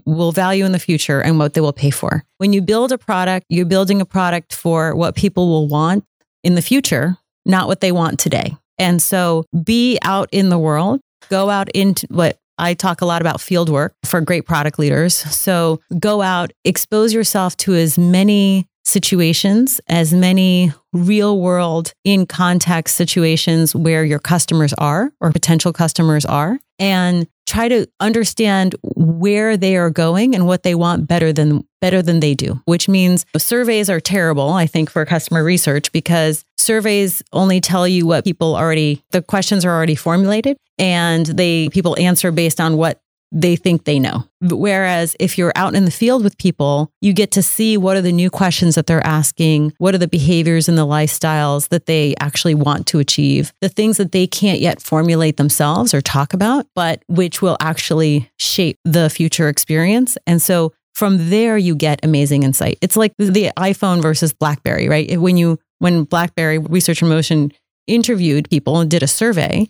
will 0.05 0.31
value 0.31 0.65
in 0.65 0.71
the 0.71 0.79
future 0.79 1.21
and 1.21 1.39
what 1.39 1.53
they 1.53 1.61
will 1.61 1.73
pay 1.73 1.89
for. 1.89 2.23
When 2.37 2.53
you 2.53 2.61
build 2.61 2.91
a 2.91 2.97
product, 2.97 3.45
you're 3.49 3.65
building 3.65 4.01
a 4.01 4.05
product 4.05 4.53
for 4.53 4.95
what 4.95 5.15
people 5.15 5.47
will 5.47 5.67
want 5.67 6.05
in 6.43 6.55
the 6.55 6.61
future, 6.61 7.17
not 7.45 7.67
what 7.67 7.81
they 7.81 7.91
want 7.91 8.19
today. 8.19 8.55
And 8.77 9.01
so 9.01 9.45
be 9.63 9.99
out 10.03 10.29
in 10.31 10.49
the 10.49 10.59
world, 10.59 11.01
go 11.29 11.49
out 11.49 11.69
into 11.69 12.07
what 12.09 12.37
I 12.57 12.73
talk 12.73 13.01
a 13.01 13.05
lot 13.05 13.21
about 13.21 13.39
field 13.39 13.69
work 13.69 13.93
for 14.05 14.21
great 14.21 14.45
product 14.45 14.79
leaders. 14.79 15.15
So 15.15 15.79
go 15.97 16.21
out, 16.21 16.51
expose 16.65 17.13
yourself 17.13 17.55
to 17.57 17.73
as 17.73 17.97
many 17.97 18.67
situations, 18.83 19.79
as 19.87 20.13
many 20.13 20.73
real 20.93 21.39
world 21.39 21.93
in 22.03 22.25
context 22.25 22.95
situations 22.95 23.75
where 23.75 24.03
your 24.03 24.19
customers 24.19 24.73
are 24.73 25.11
or 25.21 25.31
potential 25.31 25.71
customers 25.71 26.25
are, 26.25 26.59
and 26.79 27.27
try 27.49 27.67
to 27.67 27.87
understand 27.99 28.75
where 28.83 29.57
they 29.57 29.75
are 29.75 29.89
going 29.89 30.35
and 30.35 30.45
what 30.45 30.63
they 30.63 30.75
want 30.75 31.07
better 31.07 31.33
than 31.33 31.65
better 31.81 32.01
than 32.01 32.19
they 32.19 32.35
do, 32.35 32.61
which 32.65 32.87
means 32.87 33.25
surveys 33.37 33.89
are 33.89 33.99
terrible, 33.99 34.51
I 34.51 34.67
think, 34.67 34.89
for 34.89 35.03
customer 35.05 35.43
research 35.43 35.91
because 35.91 36.45
surveys 36.57 37.23
only 37.33 37.59
tell 37.59 37.87
you 37.87 38.05
what 38.05 38.23
people 38.23 38.55
already 38.55 39.03
the 39.11 39.21
questions 39.21 39.65
are 39.65 39.75
already 39.75 39.95
formulated 39.95 40.57
and 40.77 41.25
they 41.25 41.69
people 41.69 41.97
answer 41.99 42.31
based 42.31 42.61
on 42.61 42.77
what 42.77 43.01
they 43.31 43.55
think 43.55 43.83
they 43.83 43.99
know. 43.99 44.23
Whereas 44.41 45.15
if 45.19 45.37
you're 45.37 45.53
out 45.55 45.75
in 45.75 45.85
the 45.85 45.91
field 45.91 46.23
with 46.23 46.37
people, 46.37 46.91
you 47.01 47.13
get 47.13 47.31
to 47.31 47.43
see 47.43 47.77
what 47.77 47.95
are 47.95 48.01
the 48.01 48.11
new 48.11 48.29
questions 48.29 48.75
that 48.75 48.87
they're 48.87 49.05
asking, 49.05 49.73
what 49.77 49.93
are 49.93 49.99
the 49.99 50.07
behaviors 50.07 50.67
and 50.67 50.77
the 50.77 50.85
lifestyles 50.85 51.69
that 51.69 51.85
they 51.85 52.15
actually 52.19 52.55
want 52.55 52.87
to 52.87 52.99
achieve, 52.99 53.53
the 53.61 53.69
things 53.69 53.97
that 53.97 54.11
they 54.11 54.25
can't 54.25 54.59
yet 54.59 54.81
formulate 54.81 55.37
themselves 55.37 55.93
or 55.93 56.01
talk 56.01 56.33
about, 56.33 56.65
but 56.73 57.03
which 57.07 57.41
will 57.41 57.57
actually 57.59 58.29
shape 58.37 58.77
the 58.83 59.09
future 59.09 59.49
experience. 59.49 60.17
And 60.25 60.41
so 60.41 60.73
from 60.93 61.29
there 61.29 61.57
you 61.57 61.75
get 61.75 62.03
amazing 62.03 62.43
insight. 62.43 62.77
It's 62.81 62.97
like 62.97 63.13
the 63.17 63.51
iPhone 63.57 64.01
versus 64.01 64.33
BlackBerry, 64.33 64.89
right? 64.89 65.19
When 65.19 65.37
you 65.37 65.59
when 65.77 66.03
BlackBerry 66.03 66.57
Research 66.57 67.01
in 67.01 67.07
Motion 67.07 67.53
interviewed 67.87 68.49
people 68.49 68.79
and 68.79 68.91
did 68.91 69.01
a 69.01 69.07
survey 69.07 69.67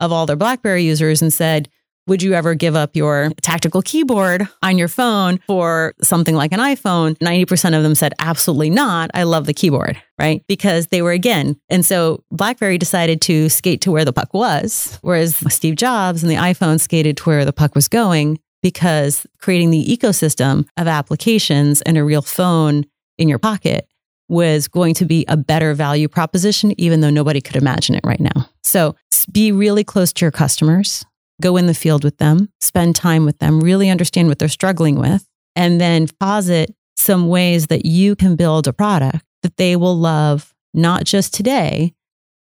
of 0.00 0.12
all 0.12 0.26
their 0.26 0.36
BlackBerry 0.36 0.84
users 0.84 1.20
and 1.20 1.32
said, 1.32 1.68
would 2.08 2.22
you 2.22 2.32
ever 2.32 2.54
give 2.54 2.74
up 2.74 2.96
your 2.96 3.30
tactical 3.42 3.82
keyboard 3.82 4.48
on 4.62 4.78
your 4.78 4.88
phone 4.88 5.38
for 5.46 5.94
something 6.02 6.34
like 6.34 6.52
an 6.52 6.58
iPhone? 6.58 7.16
90% 7.18 7.76
of 7.76 7.82
them 7.82 7.94
said, 7.94 8.14
absolutely 8.18 8.70
not. 8.70 9.10
I 9.14 9.24
love 9.24 9.46
the 9.46 9.54
keyboard, 9.54 10.00
right? 10.18 10.42
Because 10.48 10.88
they 10.88 11.02
were 11.02 11.12
again. 11.12 11.60
And 11.68 11.84
so 11.84 12.24
Blackberry 12.30 12.78
decided 12.78 13.20
to 13.22 13.48
skate 13.48 13.82
to 13.82 13.92
where 13.92 14.04
the 14.04 14.12
puck 14.12 14.32
was, 14.32 14.98
whereas 15.02 15.36
Steve 15.52 15.76
Jobs 15.76 16.22
and 16.22 16.30
the 16.30 16.36
iPhone 16.36 16.80
skated 16.80 17.16
to 17.18 17.24
where 17.24 17.44
the 17.44 17.52
puck 17.52 17.74
was 17.74 17.88
going 17.88 18.40
because 18.62 19.26
creating 19.38 19.70
the 19.70 19.84
ecosystem 19.84 20.66
of 20.76 20.88
applications 20.88 21.82
and 21.82 21.96
a 21.96 22.04
real 22.04 22.22
phone 22.22 22.84
in 23.18 23.28
your 23.28 23.38
pocket 23.38 23.86
was 24.28 24.68
going 24.68 24.94
to 24.94 25.04
be 25.04 25.24
a 25.28 25.36
better 25.36 25.74
value 25.74 26.08
proposition, 26.08 26.78
even 26.78 27.00
though 27.00 27.10
nobody 27.10 27.40
could 27.40 27.56
imagine 27.56 27.94
it 27.94 28.04
right 28.04 28.20
now. 28.20 28.48
So 28.62 28.94
be 29.32 29.52
really 29.52 29.84
close 29.84 30.12
to 30.14 30.24
your 30.24 30.32
customers 30.32 31.04
go 31.40 31.56
in 31.56 31.66
the 31.66 31.74
field 31.74 32.04
with 32.04 32.18
them, 32.18 32.48
spend 32.60 32.96
time 32.96 33.24
with 33.24 33.38
them, 33.38 33.60
really 33.60 33.90
understand 33.90 34.28
what 34.28 34.38
they're 34.38 34.48
struggling 34.48 34.98
with, 34.98 35.26
and 35.54 35.80
then 35.80 36.08
posit 36.20 36.74
some 36.96 37.28
ways 37.28 37.68
that 37.68 37.86
you 37.86 38.16
can 38.16 38.36
build 38.36 38.66
a 38.66 38.72
product 38.72 39.24
that 39.42 39.56
they 39.56 39.76
will 39.76 39.96
love, 39.96 40.52
not 40.74 41.04
just 41.04 41.32
today, 41.32 41.94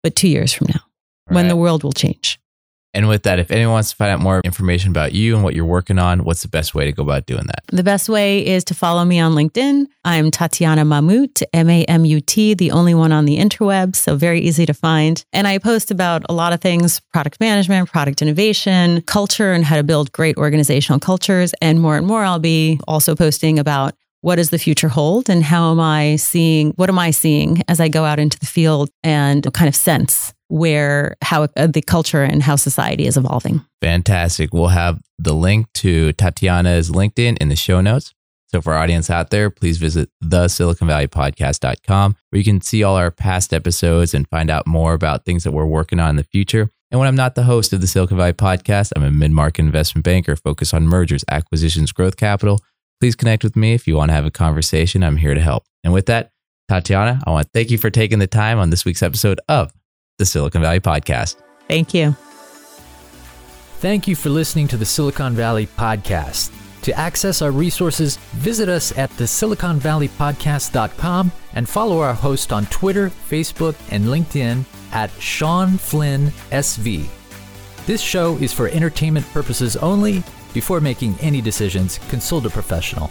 but 0.03 0.16
two 0.16 0.29
years 0.29 0.53
from 0.53 0.68
now 0.68 0.81
right. 1.29 1.35
when 1.37 1.48
the 1.48 1.57
world 1.57 1.85
will 1.85 1.92
change. 1.92 2.39
And 2.92 3.09
with 3.09 3.22
that, 3.22 3.38
if 3.38 3.50
anyone 3.50 3.74
wants 3.74 3.90
to 3.90 3.96
find 3.96 4.11
out 4.11 4.20
more 4.20 4.40
information 4.44 4.90
about 4.90 5.12
you 5.12 5.35
and 5.35 5.44
what 5.44 5.55
you're 5.55 5.64
working 5.64 5.98
on, 5.98 6.24
what's 6.24 6.42
the 6.42 6.48
best 6.48 6.74
way 6.74 6.87
to 6.87 6.92
go 6.92 7.03
about 7.03 7.26
doing 7.26 7.46
that? 7.46 7.62
The 7.68 7.85
best 7.85 8.09
way 8.09 8.44
is 8.44 8.64
to 8.64 8.74
follow 8.74 9.05
me 9.05 9.20
on 9.20 9.33
LinkedIn. 9.33 9.87
I'm 10.05 10.31
Tatyana 10.31 10.85
Mamut, 10.85 11.42
M 11.53 11.70
A 11.70 11.85
M 11.85 12.05
U 12.05 12.20
T, 12.20 12.55
the 12.55 12.72
only 12.72 12.94
one 12.94 13.12
on 13.12 13.26
the 13.26 13.38
interwebs, 13.38 13.96
so 13.96 14.16
very 14.16 14.40
easy 14.40 14.66
to 14.66 14.74
find. 14.74 15.24
And 15.33 15.46
I 15.46 15.59
post 15.59 15.90
about 15.90 16.24
a 16.29 16.33
lot 16.33 16.53
of 16.53 16.61
things 16.61 17.00
product 17.12 17.38
management, 17.38 17.90
product 17.90 18.22
innovation, 18.22 19.03
culture, 19.03 19.53
and 19.53 19.64
how 19.64 19.76
to 19.76 19.85
build 19.85 20.12
great 20.12 20.37
organizational 20.37 20.98
cultures. 20.98 21.55
And 21.62 21.81
more 21.81 21.96
and 21.96 22.07
more, 22.07 22.24
I'll 22.24 22.38
be 22.38 22.81
also 22.88 23.14
posting 23.14 23.59
about 23.59 23.94
what 24.22 24.37
does 24.37 24.50
the 24.50 24.59
future 24.59 24.88
hold 24.88 25.31
and 25.31 25.42
how 25.42 25.70
am 25.70 25.81
I 25.81 26.16
seeing, 26.16 26.72
what 26.72 26.90
am 26.90 26.98
I 26.98 27.11
seeing 27.11 27.62
as 27.68 27.81
I 27.81 27.88
go 27.88 28.05
out 28.05 28.18
into 28.18 28.38
the 28.38 28.46
field 28.46 28.90
and 29.03 29.50
kind 29.55 29.68
of 29.68 29.74
sense 29.74 30.35
where 30.50 31.16
how 31.22 31.44
uh, 31.56 31.66
the 31.68 31.80
culture 31.80 32.22
and 32.22 32.42
how 32.42 32.56
society 32.56 33.06
is 33.06 33.16
evolving. 33.16 33.64
Fantastic. 33.80 34.52
We'll 34.52 34.68
have 34.68 35.00
the 35.18 35.32
link 35.32 35.72
to 35.74 36.12
Tatyana's 36.14 36.90
LinkedIn 36.90 37.38
in 37.38 37.48
the 37.48 37.56
show 37.56 37.80
notes. 37.80 38.12
So 38.48 38.60
for 38.60 38.72
our 38.72 38.82
audience 38.82 39.10
out 39.10 39.30
there, 39.30 39.48
please 39.48 39.78
visit 39.78 40.10
the 40.20 40.48
Silicon 40.48 40.88
Valley 40.88 41.06
podcast.com 41.06 42.16
where 42.30 42.38
you 42.38 42.44
can 42.44 42.60
see 42.60 42.82
all 42.82 42.96
our 42.96 43.12
past 43.12 43.54
episodes 43.54 44.12
and 44.12 44.28
find 44.28 44.50
out 44.50 44.66
more 44.66 44.92
about 44.92 45.24
things 45.24 45.44
that 45.44 45.52
we're 45.52 45.66
working 45.66 46.00
on 46.00 46.10
in 46.10 46.16
the 46.16 46.24
future. 46.24 46.68
And 46.90 46.98
when 46.98 47.06
I'm 47.06 47.14
not 47.14 47.36
the 47.36 47.44
host 47.44 47.72
of 47.72 47.80
the 47.80 47.86
Silicon 47.86 48.16
Valley 48.16 48.32
podcast, 48.32 48.90
I'm 48.96 49.04
a 49.04 49.10
mid-market 49.12 49.62
investment 49.62 50.04
banker 50.04 50.34
focused 50.34 50.74
on 50.74 50.88
mergers, 50.88 51.24
acquisitions, 51.30 51.92
growth 51.92 52.16
capital. 52.16 52.60
Please 53.00 53.14
connect 53.14 53.44
with 53.44 53.54
me 53.54 53.72
if 53.72 53.86
you 53.86 53.94
want 53.94 54.08
to 54.08 54.14
have 54.14 54.26
a 54.26 54.32
conversation. 54.32 55.04
I'm 55.04 55.18
here 55.18 55.34
to 55.34 55.40
help. 55.40 55.64
And 55.84 55.92
with 55.92 56.06
that, 56.06 56.32
Tatyana, 56.68 57.22
I 57.24 57.30
want 57.30 57.46
to 57.46 57.50
thank 57.54 57.70
you 57.70 57.78
for 57.78 57.88
taking 57.88 58.18
the 58.18 58.26
time 58.26 58.58
on 58.58 58.70
this 58.70 58.84
week's 58.84 59.02
episode 59.02 59.40
of 59.48 59.72
the 60.20 60.26
Silicon 60.26 60.62
Valley 60.62 60.78
Podcast. 60.78 61.35
Thank 61.66 61.92
you. 61.94 62.14
Thank 63.80 64.06
you 64.06 64.14
for 64.14 64.28
listening 64.28 64.68
to 64.68 64.76
the 64.76 64.85
Silicon 64.85 65.35
Valley 65.35 65.66
Podcast. 65.66 66.52
To 66.83 66.92
access 66.92 67.42
our 67.42 67.50
resources, 67.50 68.18
visit 68.33 68.68
us 68.68 68.96
at 68.98 69.11
the 69.16 69.24
siliconvalleypodcast.com 69.24 71.33
and 71.54 71.68
follow 71.68 71.98
our 72.00 72.14
host 72.14 72.52
on 72.52 72.66
Twitter, 72.66 73.09
Facebook, 73.09 73.74
and 73.90 74.04
LinkedIn 74.04 74.64
at 74.92 75.11
Sean 75.20 75.78
Flynn 75.78 76.26
SV. 76.50 77.09
This 77.87 78.02
show 78.02 78.37
is 78.37 78.52
for 78.52 78.68
entertainment 78.68 79.26
purposes 79.33 79.76
only. 79.76 80.22
Before 80.52 80.80
making 80.80 81.14
any 81.20 81.40
decisions, 81.40 81.98
consult 82.11 82.44
a 82.44 82.50
professional. 82.50 83.11